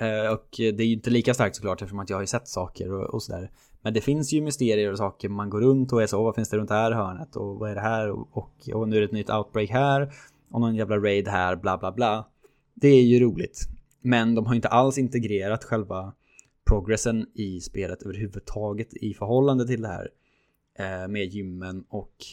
Eh, 0.06 0.32
och 0.32 0.48
det 0.56 0.80
är 0.80 0.86
ju 0.86 0.92
inte 0.92 1.10
lika 1.10 1.34
starkt 1.34 1.56
såklart 1.56 1.82
eftersom 1.82 1.98
att 1.98 2.10
jag 2.10 2.16
har 2.16 2.22
ju 2.22 2.26
sett 2.26 2.48
saker 2.48 2.92
och, 2.92 3.14
och 3.14 3.22
sådär. 3.22 3.50
Men 3.84 3.94
det 3.94 4.00
finns 4.00 4.32
ju 4.32 4.40
mysterier 4.40 4.92
och 4.92 4.98
saker 4.98 5.28
man 5.28 5.50
går 5.50 5.60
runt 5.60 5.92
och 5.92 6.02
är 6.02 6.06
så, 6.06 6.22
vad 6.22 6.34
finns 6.34 6.48
det 6.48 6.56
runt 6.56 6.68
det 6.68 6.74
här 6.74 6.92
hörnet 6.92 7.36
och 7.36 7.58
vad 7.58 7.70
är 7.70 7.74
det 7.74 7.80
här 7.80 8.10
och, 8.10 8.28
och, 8.32 8.68
och 8.72 8.88
nu 8.88 8.96
är 8.96 9.00
det 9.00 9.06
ett 9.06 9.12
nytt 9.12 9.30
outbreak 9.30 9.70
här 9.70 10.12
och 10.50 10.60
någon 10.60 10.74
jävla 10.74 10.98
raid 10.98 11.28
här, 11.28 11.56
bla 11.56 11.78
bla 11.78 11.92
bla. 11.92 12.28
Det 12.74 12.88
är 12.88 13.02
ju 13.02 13.20
roligt. 13.20 13.68
Men 14.00 14.34
de 14.34 14.46
har 14.46 14.54
inte 14.54 14.68
alls 14.68 14.98
integrerat 14.98 15.64
själva 15.64 16.12
progressen 16.64 17.26
i 17.34 17.60
spelet 17.60 18.02
överhuvudtaget 18.02 18.94
i 18.94 19.14
förhållande 19.14 19.66
till 19.66 19.82
det 19.82 19.88
här. 19.88 20.10
Eh, 20.78 21.08
med 21.08 21.24
gymmen 21.24 21.84
och 21.88 22.24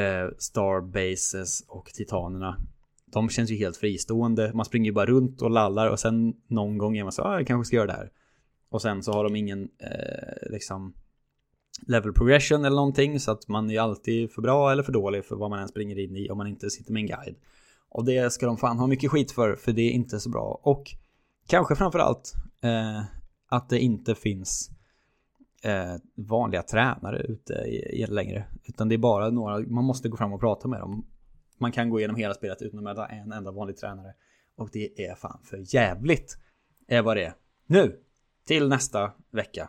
eh, 0.00 0.30
Starbases 0.38 1.64
och 1.68 1.86
Titanerna. 1.86 2.56
De 3.04 3.28
känns 3.28 3.50
ju 3.50 3.56
helt 3.56 3.76
fristående. 3.76 4.52
Man 4.54 4.64
springer 4.64 4.86
ju 4.86 4.92
bara 4.92 5.06
runt 5.06 5.42
och 5.42 5.50
lallar 5.50 5.90
och 5.90 6.00
sen 6.00 6.34
någon 6.46 6.78
gång 6.78 6.96
är 6.96 7.02
man 7.02 7.12
så, 7.12 7.22
ah, 7.22 7.38
jag 7.38 7.46
kanske 7.46 7.66
ska 7.66 7.76
göra 7.76 7.86
det 7.86 7.92
här. 7.92 8.10
Och 8.68 8.82
sen 8.82 9.02
så 9.02 9.12
har 9.12 9.24
de 9.24 9.36
ingen 9.36 9.68
eh, 9.78 10.50
liksom 10.50 10.94
level 11.86 12.12
progression 12.12 12.64
eller 12.64 12.76
någonting 12.76 13.20
så 13.20 13.30
att 13.30 13.48
man 13.48 13.70
är 13.70 13.80
alltid 13.80 14.32
för 14.32 14.42
bra 14.42 14.72
eller 14.72 14.82
för 14.82 14.92
dålig 14.92 15.24
för 15.24 15.36
vad 15.36 15.50
man 15.50 15.58
än 15.58 15.68
springer 15.68 15.98
in 15.98 16.16
i 16.16 16.30
om 16.30 16.38
man 16.38 16.46
inte 16.46 16.70
sitter 16.70 16.92
med 16.92 17.00
en 17.00 17.06
guide. 17.06 17.36
Och 17.88 18.04
det 18.04 18.32
ska 18.32 18.46
de 18.46 18.56
fan 18.56 18.78
ha 18.78 18.86
mycket 18.86 19.10
skit 19.10 19.32
för, 19.32 19.56
för 19.56 19.72
det 19.72 19.82
är 19.82 19.90
inte 19.90 20.20
så 20.20 20.30
bra. 20.30 20.60
Och 20.62 20.84
kanske 21.46 21.76
framförallt 21.76 22.34
eh, 22.62 23.02
att 23.48 23.68
det 23.68 23.78
inte 23.78 24.14
finns 24.14 24.70
eh, 25.62 25.94
vanliga 26.14 26.62
tränare 26.62 27.22
ute 27.22 27.52
i, 27.52 28.02
i 28.02 28.06
längre. 28.06 28.44
Utan 28.64 28.88
det 28.88 28.94
är 28.94 28.98
bara 28.98 29.30
några, 29.30 29.58
man 29.58 29.84
måste 29.84 30.08
gå 30.08 30.16
fram 30.16 30.32
och 30.32 30.40
prata 30.40 30.68
med 30.68 30.80
dem. 30.80 31.06
Man 31.58 31.72
kan 31.72 31.90
gå 31.90 31.98
igenom 31.98 32.16
hela 32.16 32.34
spelet 32.34 32.62
utan 32.62 32.78
att 32.78 32.84
möta 32.84 33.06
en 33.06 33.32
enda 33.32 33.50
vanlig 33.50 33.76
tränare. 33.76 34.14
Och 34.56 34.70
det 34.72 35.06
är 35.06 35.14
fan 35.14 35.40
för 35.44 35.74
jävligt. 35.74 36.38
Är 36.88 37.02
vad 37.02 37.16
det 37.16 37.24
är. 37.24 37.34
Nu! 37.66 38.00
Till 38.48 38.68
nästa 38.68 39.10
vecka. 39.30 39.68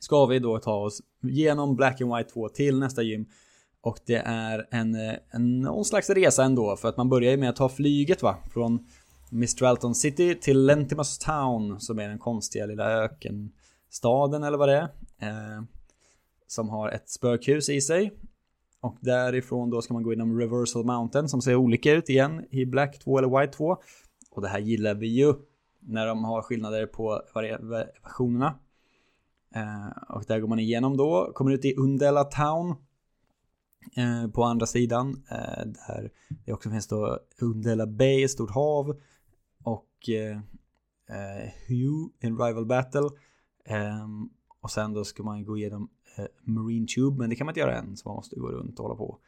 Ska 0.00 0.26
vi 0.26 0.38
då 0.38 0.58
ta 0.58 0.74
oss 0.74 1.02
genom 1.22 1.76
Black 1.76 2.00
and 2.00 2.16
White 2.16 2.30
2 2.30 2.48
till 2.48 2.78
nästa 2.78 3.02
gym. 3.02 3.26
Och 3.80 3.98
det 4.06 4.22
är 4.24 4.66
en, 4.70 4.94
eh, 4.94 5.14
en 5.30 5.60
någon 5.60 5.84
slags 5.84 6.10
resa 6.10 6.44
ändå. 6.44 6.76
För 6.76 6.88
att 6.88 6.96
man 6.96 7.08
börjar 7.08 7.30
ju 7.30 7.36
med 7.36 7.50
att 7.50 7.56
ta 7.56 7.68
flyget 7.68 8.22
va. 8.22 8.36
Från 8.52 8.86
Mistralton 9.30 9.94
City 9.94 10.34
till 10.34 10.66
Lentimus 10.66 11.18
Town. 11.18 11.80
Som 11.80 11.98
är 11.98 12.08
den 12.08 12.18
konstiga 12.18 12.66
lilla 12.66 13.04
ökenstaden 13.04 14.42
eller 14.42 14.58
vad 14.58 14.68
det 14.68 14.76
är. 14.76 14.88
Eh, 15.28 15.62
som 16.46 16.68
har 16.68 16.90
ett 16.90 17.10
spökhus 17.10 17.68
i 17.68 17.80
sig. 17.80 18.12
Och 18.80 18.96
därifrån 19.00 19.70
då 19.70 19.82
ska 19.82 19.94
man 19.94 20.02
gå 20.02 20.12
inom 20.12 20.40
Reversal 20.40 20.84
Mountain 20.84 21.28
som 21.28 21.42
ser 21.42 21.56
olika 21.56 21.92
ut 21.92 22.08
igen 22.08 22.44
i 22.50 22.66
Black 22.66 22.98
2 22.98 23.18
eller 23.18 23.40
White 23.40 23.52
2. 23.52 23.76
Och 24.30 24.42
det 24.42 24.48
här 24.48 24.58
gillar 24.58 24.94
vi 24.94 25.06
ju 25.06 25.34
när 25.86 26.06
de 26.06 26.24
har 26.24 26.42
skillnader 26.42 26.86
på 26.86 27.22
versionerna. 27.60 28.58
Eh, 29.54 30.14
och 30.14 30.24
där 30.28 30.40
går 30.40 30.48
man 30.48 30.58
igenom 30.58 30.96
då, 30.96 31.32
kommer 31.34 31.50
ut 31.50 31.64
i 31.64 31.74
Undella 31.74 32.24
Town. 32.24 32.74
Eh, 33.96 34.30
på 34.30 34.44
andra 34.44 34.66
sidan. 34.66 35.22
Eh, 35.30 35.66
där 35.66 36.10
det 36.44 36.52
också 36.52 36.70
finns 36.70 36.86
då 36.86 37.18
Undella 37.40 37.86
Bay, 37.86 38.24
ett 38.24 38.30
stort 38.30 38.50
hav. 38.50 38.96
Och 39.62 40.08
eh, 40.08 40.36
eh, 41.08 41.50
Hugh, 41.68 42.08
en 42.20 42.38
rival 42.38 42.66
battle. 42.66 43.08
Eh, 43.64 44.08
och 44.60 44.70
sen 44.70 44.92
då 44.92 45.04
ska 45.04 45.22
man 45.22 45.44
gå 45.44 45.56
igenom 45.56 45.88
eh, 46.16 46.26
Marine 46.42 46.86
Tube, 46.86 47.18
men 47.18 47.30
det 47.30 47.36
kan 47.36 47.44
man 47.44 47.52
inte 47.52 47.60
göra 47.60 47.78
än, 47.78 47.96
så 47.96 48.08
man 48.08 48.16
måste 48.16 48.36
gå 48.36 48.48
runt 48.48 48.78
och 48.78 48.84
hålla 48.84 48.98
på. 48.98 49.18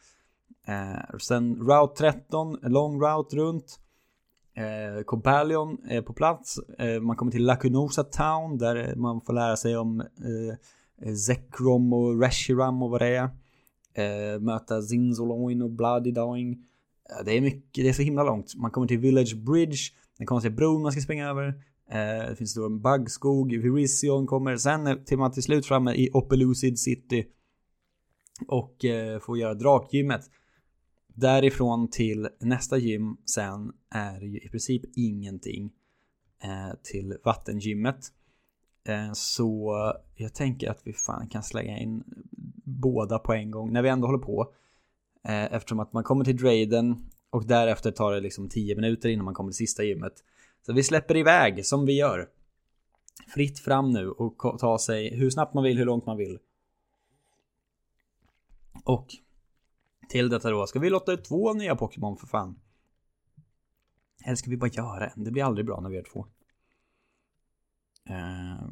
Eh, 0.66 1.18
sen 1.18 1.56
Route 1.56 1.94
13, 1.98 2.58
long 2.62 3.00
route 3.00 3.36
runt. 3.36 3.80
Eh, 4.56 5.02
Compalion 5.04 5.78
är 5.88 6.02
på 6.02 6.12
plats. 6.12 6.58
Eh, 6.78 7.00
man 7.00 7.16
kommer 7.16 7.32
till 7.32 7.44
Lacunosa 7.44 8.04
Town 8.04 8.58
där 8.58 8.94
man 8.96 9.20
får 9.20 9.32
lära 9.32 9.56
sig 9.56 9.76
om 9.76 10.00
eh, 10.00 11.14
Zekrom 11.14 11.92
och 11.92 12.20
Reshiram 12.20 12.82
och 12.82 12.90
vad 12.90 13.00
det 13.00 13.16
är. 13.16 13.30
Eh, 13.94 14.40
möta 14.40 14.82
Zinzoloin 14.82 15.62
och 15.62 15.70
Bloody 15.70 16.10
Dying. 16.10 16.52
Eh, 16.52 17.24
det 17.24 17.32
är 17.32 17.40
mycket, 17.40 17.84
det 17.84 17.88
är 17.88 17.92
så 17.92 18.02
himla 18.02 18.24
långt. 18.24 18.54
Man 18.56 18.70
kommer 18.70 18.86
till 18.86 18.98
Village 18.98 19.36
Bridge, 19.36 19.78
den 20.18 20.26
konstiga 20.26 20.54
bron 20.54 20.82
man 20.82 20.92
ska 20.92 21.00
springa 21.00 21.28
över. 21.28 21.46
Eh, 21.90 22.30
det 22.30 22.36
finns 22.36 22.54
då 22.54 22.66
en 22.66 22.80
buggskog, 22.80 23.52
Virizion 23.52 24.26
kommer. 24.26 24.56
Sen 24.56 25.04
till 25.04 25.18
man 25.18 25.32
till 25.32 25.42
slut 25.42 25.66
framme 25.66 25.92
i 25.92 26.10
Opelucid 26.12 26.78
City. 26.78 27.26
Och 28.48 28.84
eh, 28.84 29.20
får 29.20 29.38
göra 29.38 29.54
drakgymmet. 29.54 30.30
Därifrån 31.18 31.88
till 31.90 32.28
nästa 32.38 32.76
gym 32.76 33.16
sen 33.24 33.72
är 33.90 34.20
ju 34.20 34.40
i 34.40 34.48
princip 34.48 34.82
ingenting 34.96 35.72
eh, 36.42 36.76
till 36.82 37.16
vattengymmet. 37.24 38.12
Eh, 38.84 39.12
så 39.12 39.74
jag 40.14 40.34
tänker 40.34 40.70
att 40.70 40.80
vi 40.84 40.92
fan 40.92 41.28
kan 41.28 41.42
slänga 41.42 41.78
in 41.78 42.04
båda 42.64 43.18
på 43.18 43.32
en 43.32 43.50
gång 43.50 43.72
när 43.72 43.82
vi 43.82 43.88
ändå 43.88 44.06
håller 44.06 44.18
på. 44.18 44.52
Eh, 45.24 45.52
eftersom 45.52 45.80
att 45.80 45.92
man 45.92 46.04
kommer 46.04 46.24
till 46.24 46.36
Drayden 46.36 46.96
och 47.30 47.46
därefter 47.46 47.90
tar 47.90 48.12
det 48.12 48.20
liksom 48.20 48.48
10 48.48 48.76
minuter 48.76 49.08
innan 49.08 49.24
man 49.24 49.34
kommer 49.34 49.50
till 49.50 49.56
sista 49.56 49.84
gymmet. 49.84 50.24
Så 50.66 50.72
vi 50.72 50.82
släpper 50.82 51.16
iväg 51.16 51.66
som 51.66 51.86
vi 51.86 51.92
gör. 51.92 52.28
Fritt 53.34 53.58
fram 53.58 53.92
nu 53.92 54.10
och 54.10 54.58
ta 54.58 54.78
sig 54.78 55.16
hur 55.16 55.30
snabbt 55.30 55.54
man 55.54 55.64
vill, 55.64 55.78
hur 55.78 55.84
långt 55.84 56.06
man 56.06 56.16
vill. 56.16 56.38
Och 58.84 59.06
till 60.08 60.28
detta 60.28 60.50
då, 60.50 60.66
ska 60.66 60.78
vi 60.78 60.90
låta 60.90 61.12
ut 61.12 61.24
två 61.24 61.52
nya 61.52 61.76
Pokémon 61.76 62.16
för 62.16 62.26
fan? 62.26 62.60
Eller 64.24 64.36
ska 64.36 64.50
vi 64.50 64.56
bara 64.56 64.70
göra 64.70 65.06
en? 65.06 65.24
Det 65.24 65.30
blir 65.30 65.44
aldrig 65.44 65.66
bra 65.66 65.80
när 65.80 65.90
vi 65.90 65.96
gör 65.96 66.04
två. 66.12 66.26
Uh, 68.10 68.68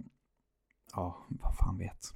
ja, 0.92 1.27
vad 1.29 1.57
fan 1.57 1.79
vet. 1.79 2.14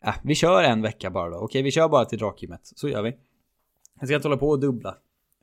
Äh, 0.00 0.14
vi 0.22 0.34
kör 0.34 0.62
en 0.62 0.82
vecka 0.82 1.10
bara 1.10 1.30
då. 1.30 1.36
Okej, 1.36 1.62
vi 1.62 1.70
kör 1.70 1.88
bara 1.88 2.04
till 2.04 2.18
Drakgymmet. 2.18 2.60
Så 2.62 2.88
gör 2.88 3.02
vi. 3.02 3.16
Jag 4.00 4.08
ska 4.08 4.16
inte 4.16 4.28
hålla 4.28 4.40
på 4.40 4.48
och 4.48 4.60
dubbla. 4.60 4.96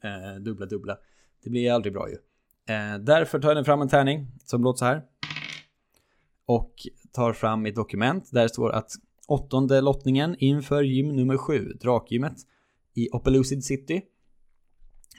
Uh, 0.06 0.41
dubbla, 0.41 0.65
dubbla. 0.65 0.98
Det 1.43 1.50
blir 1.50 1.71
aldrig 1.71 1.93
bra 1.93 2.10
ju. 2.10 2.15
Uh, 2.15 3.00
därför 3.00 3.39
tar 3.39 3.56
jag 3.56 3.65
fram 3.65 3.82
en 3.82 3.89
tärning 3.89 4.28
som 4.45 4.63
låter 4.63 4.78
så 4.78 4.86
här. 4.86 5.04
Och 6.45 6.74
tar 7.12 7.34
fram 7.34 7.62
mitt 7.62 7.76
dokument 7.76 8.30
där 8.32 8.41
det 8.41 8.50
står 8.50 8.71
att 8.71 8.91
åttonde 9.28 9.82
lottningen 9.82 10.36
inför 10.39 10.84
gym 10.84 11.15
nummer 11.15 11.38
sju, 11.38 11.74
Drakgymmet, 11.82 12.38
i 12.95 13.10
Opelucid 13.12 13.63
City 13.63 14.01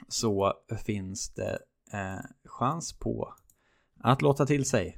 så 0.07 0.53
finns 0.85 1.33
det 1.33 1.59
eh, 1.93 2.25
chans 2.45 2.93
på 2.99 3.33
att 3.99 4.21
låta 4.21 4.45
till 4.45 4.65
sig 4.65 4.97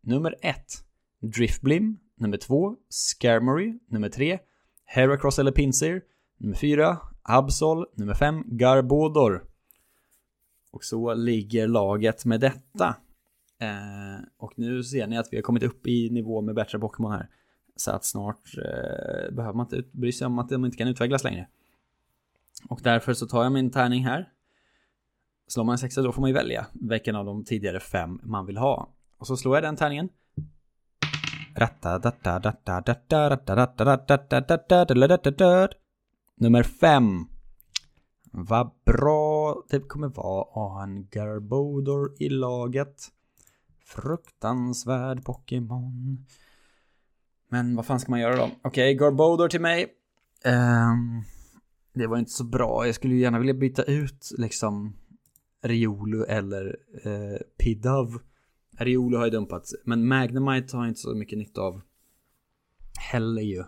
nummer 0.00 0.34
ett 0.42 0.84
Driftblim, 1.20 1.98
nummer 2.16 2.36
två 2.36 2.76
Scarmory 2.88 3.78
nummer 3.88 4.08
tre 4.08 4.38
Heracross 4.84 5.38
eller 5.38 5.52
Pinsir, 5.52 6.02
nummer 6.38 6.56
fyra 6.56 6.98
Absol, 7.22 7.84
nummer 7.94 8.14
fem 8.14 8.44
Garbodor. 8.46 9.44
Och 10.70 10.84
så 10.84 11.14
ligger 11.14 11.68
laget 11.68 12.24
med 12.24 12.40
detta. 12.40 12.96
Eh, 13.60 14.24
och 14.36 14.52
nu 14.56 14.82
ser 14.82 15.06
ni 15.06 15.18
att 15.18 15.28
vi 15.30 15.36
har 15.36 15.42
kommit 15.42 15.62
upp 15.62 15.86
i 15.86 16.10
nivå 16.10 16.40
med 16.40 16.54
bättre 16.54 16.78
Pokémon 16.78 17.12
här. 17.12 17.28
Så 17.76 17.90
att 17.90 18.04
snart 18.04 18.56
eh, 18.56 19.34
behöver 19.34 19.52
man 19.52 19.66
inte 19.66 19.88
bry 19.92 20.12
sig 20.12 20.26
om 20.26 20.38
att 20.38 20.48
de 20.48 20.64
inte 20.64 20.76
kan 20.76 20.88
utvecklas 20.88 21.24
längre. 21.24 21.48
Och 22.68 22.80
därför 22.82 23.14
så 23.14 23.26
tar 23.26 23.42
jag 23.42 23.52
min 23.52 23.70
tärning 23.70 24.04
här. 24.04 24.28
Slår 25.48 25.64
man 25.64 25.72
en 25.72 25.78
sexa 25.78 26.02
då 26.02 26.12
får 26.12 26.20
man 26.20 26.30
ju 26.30 26.34
välja 26.34 26.66
vilken 26.72 27.16
av 27.16 27.24
de 27.24 27.44
tidigare 27.44 27.80
fem 27.80 28.20
man 28.22 28.46
vill 28.46 28.56
ha. 28.56 28.88
Och 29.18 29.26
så 29.26 29.36
slår 29.36 29.56
jag 29.56 29.64
den 29.64 29.76
tärningen. 29.76 30.08
Nummer 36.36 36.62
fem. 36.62 37.26
Vad 38.32 38.70
bra 38.84 39.62
det 39.68 39.80
kommer 39.80 40.08
vara 40.08 40.42
att 40.42 40.54
ha 40.54 40.82
en 40.82 41.08
Garbodor 41.10 42.14
i 42.18 42.28
laget. 42.28 43.08
Fruktansvärd 43.84 45.24
Pokémon. 45.24 46.26
Men 47.48 47.76
vad 47.76 47.86
fan 47.86 48.00
ska 48.00 48.10
man 48.10 48.20
göra 48.20 48.36
då? 48.36 48.44
Okej, 48.44 48.60
okay, 48.62 48.94
Garbodor 48.94 49.48
till 49.48 49.60
mig. 49.60 49.86
Um, 50.44 51.24
det 51.92 52.06
var 52.06 52.18
inte 52.18 52.30
så 52.30 52.44
bra. 52.44 52.86
Jag 52.86 52.94
skulle 52.94 53.14
ju 53.14 53.20
gärna 53.20 53.38
vilja 53.38 53.54
byta 53.54 53.82
ut 53.82 54.32
liksom 54.38 54.96
Riolu 55.62 56.24
eller 56.24 56.76
eh, 57.04 57.38
Pidav. 57.58 58.18
Riolu 58.78 59.16
har 59.16 59.24
ju 59.24 59.30
dumpats, 59.30 59.74
men 59.84 60.06
Magnemite 60.06 60.76
har 60.76 60.84
jag 60.84 60.90
inte 60.90 61.00
så 61.00 61.14
mycket 61.14 61.38
nytta 61.38 61.60
av. 61.60 61.80
Heller 63.10 63.42
ju. 63.42 63.64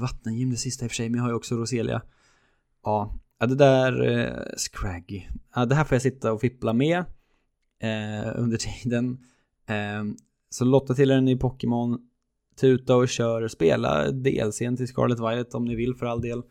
Vattengym 0.00 0.50
det 0.50 0.56
sista 0.56 0.84
i 0.84 0.86
och 0.86 0.90
för 0.90 0.96
sig, 0.96 1.08
men 1.08 1.16
jag 1.16 1.22
har 1.22 1.30
ju 1.30 1.36
också 1.36 1.56
Roselia. 1.56 2.02
Ja, 2.82 3.18
Ja, 3.38 3.46
det 3.46 3.54
där 3.54 4.08
eh, 4.08 4.56
Scraggy. 4.56 5.22
Ja, 5.54 5.64
det 5.64 5.74
här 5.74 5.84
får 5.84 5.94
jag 5.94 6.02
sitta 6.02 6.32
och 6.32 6.40
fippla 6.40 6.72
med 6.72 6.98
eh, 7.78 8.32
under 8.36 8.56
tiden. 8.56 9.18
Eh, 9.66 10.04
så 10.50 10.64
lotta 10.64 10.94
till 10.94 11.10
en 11.10 11.24
ny 11.24 11.36
Pokémon. 11.36 11.98
Tuta 12.60 12.96
och 12.96 13.08
kör. 13.08 13.48
Spela 13.48 14.10
DLCn 14.10 14.76
till 14.76 14.88
Scarlet 14.88 15.18
Violet 15.18 15.54
om 15.54 15.64
ni 15.64 15.74
vill 15.74 15.94
för 15.94 16.06
all 16.06 16.20
del. 16.20 16.42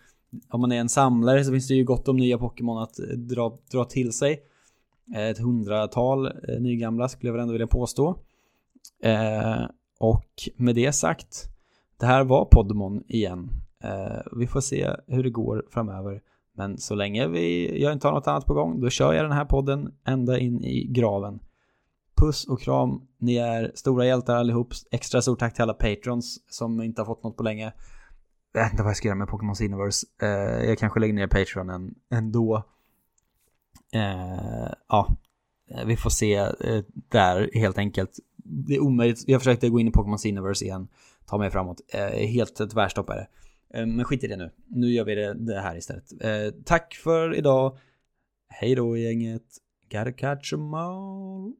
Om 0.50 0.62
man 0.62 0.72
är 0.72 0.80
en 0.80 0.90
samlare 0.90 1.44
så 1.44 1.52
finns 1.52 1.68
det 1.68 1.74
ju 1.74 1.84
gott 1.84 2.08
om 2.08 2.18
nya 2.18 2.38
Pokémon 2.38 2.78
att 2.78 3.00
eh, 3.00 3.06
dra, 3.06 3.58
dra 3.72 3.86
till 3.86 4.14
sig. 4.14 4.42
Eh, 5.16 5.28
ett 5.28 5.38
hundratal 5.38 6.26
eh, 6.26 6.60
nygamla 6.60 7.10
skulle 7.10 7.28
jag 7.28 7.34
väl 7.34 7.42
ändå 7.42 7.52
vilja 7.52 7.68
påstå. 7.68 8.20
Eh, 9.04 9.64
och 10.00 10.30
med 10.56 10.76
det 10.76 10.92
sagt, 10.92 11.50
det 12.00 12.06
här 12.06 12.24
var 12.24 12.46
Podmon 12.46 13.04
igen. 13.08 13.50
Eh, 13.84 14.22
vi 14.32 14.48
får 14.48 14.62
se 14.62 14.90
hur 15.08 15.24
det 15.24 15.30
går 15.30 15.66
framöver. 15.70 16.22
Men 16.54 16.78
så 16.78 16.96
länge 16.96 17.28
vi, 17.28 17.82
jag 17.82 17.94
inte 17.94 18.08
har 18.08 18.14
något 18.14 18.28
annat 18.28 18.46
på 18.46 18.54
gång, 18.54 18.82
då 18.82 18.90
kör 18.90 19.14
jag 19.14 19.26
den 19.26 19.32
här 19.32 19.46
podden 19.46 19.94
ända 20.06 20.40
in 20.40 20.64
i 20.64 20.88
graven. 20.90 21.40
Puss 22.16 22.46
och 22.46 22.62
kram, 22.62 23.02
ni 23.18 23.36
är 23.36 23.72
stora 23.76 24.06
hjältar 24.06 24.36
allihop. 24.36 24.74
Extra 24.92 25.22
stort 25.22 25.40
tack 25.40 25.54
till 25.54 25.64
alla 25.64 25.74
patrons 25.74 26.40
som 26.50 26.82
inte 26.82 27.02
har 27.02 27.06
fått 27.06 27.24
något 27.24 27.38
på 27.38 27.44
länge. 27.44 27.74
Jag 28.56 28.64
vet 28.64 28.72
inte 28.72 28.84
vad 28.84 28.90
jag 28.90 28.98
ska 28.98 29.08
göra 29.08 29.18
med 29.18 29.28
Pokémon 29.28 29.56
Universe. 29.62 30.08
Eh, 30.22 30.66
jag 30.70 30.78
kanske 30.78 31.00
lägger 31.00 31.14
ner 31.14 31.28
Patreon 31.28 31.96
ändå. 32.12 32.64
Eh, 33.94 34.74
ja, 34.90 35.16
eh, 35.70 35.86
vi 35.86 35.98
får 35.98 36.10
se 36.10 36.36
eh, 36.36 36.84
där 37.10 37.50
helt 37.54 37.78
enkelt. 37.78 38.20
Det 38.36 38.76
är 38.76 38.80
omöjligt. 38.80 39.24
Jag 39.28 39.42
försökte 39.42 39.70
gå 39.70 39.80
in 39.80 39.88
i 39.88 39.92
Pokémon 39.92 40.18
Universe 40.26 40.66
igen. 40.66 40.88
Ta 41.26 41.38
mig 41.38 41.52
framåt. 41.52 41.82
Eh, 41.88 42.28
helt 42.28 42.72
tvärstoppare. 42.72 43.28
Eh, 43.74 43.86
men 43.86 44.06
skit 44.06 44.24
i 44.24 44.28
det 44.28 44.38
nu. 44.38 44.52
Nu 44.68 44.88
gör 44.92 45.06
vi 45.06 45.16
det, 45.16 45.34
det 45.34 45.60
här 45.62 45.78
istället. 45.78 46.12
Eh, 46.22 46.62
tack 46.66 46.96
för 46.96 47.36
idag. 47.36 47.78
Hej 48.48 48.76
då 48.76 48.98
gänget. 48.98 49.46
Gotta 49.92 50.12
catch 50.12 50.54
'em 50.54 50.74
all. 50.74 51.54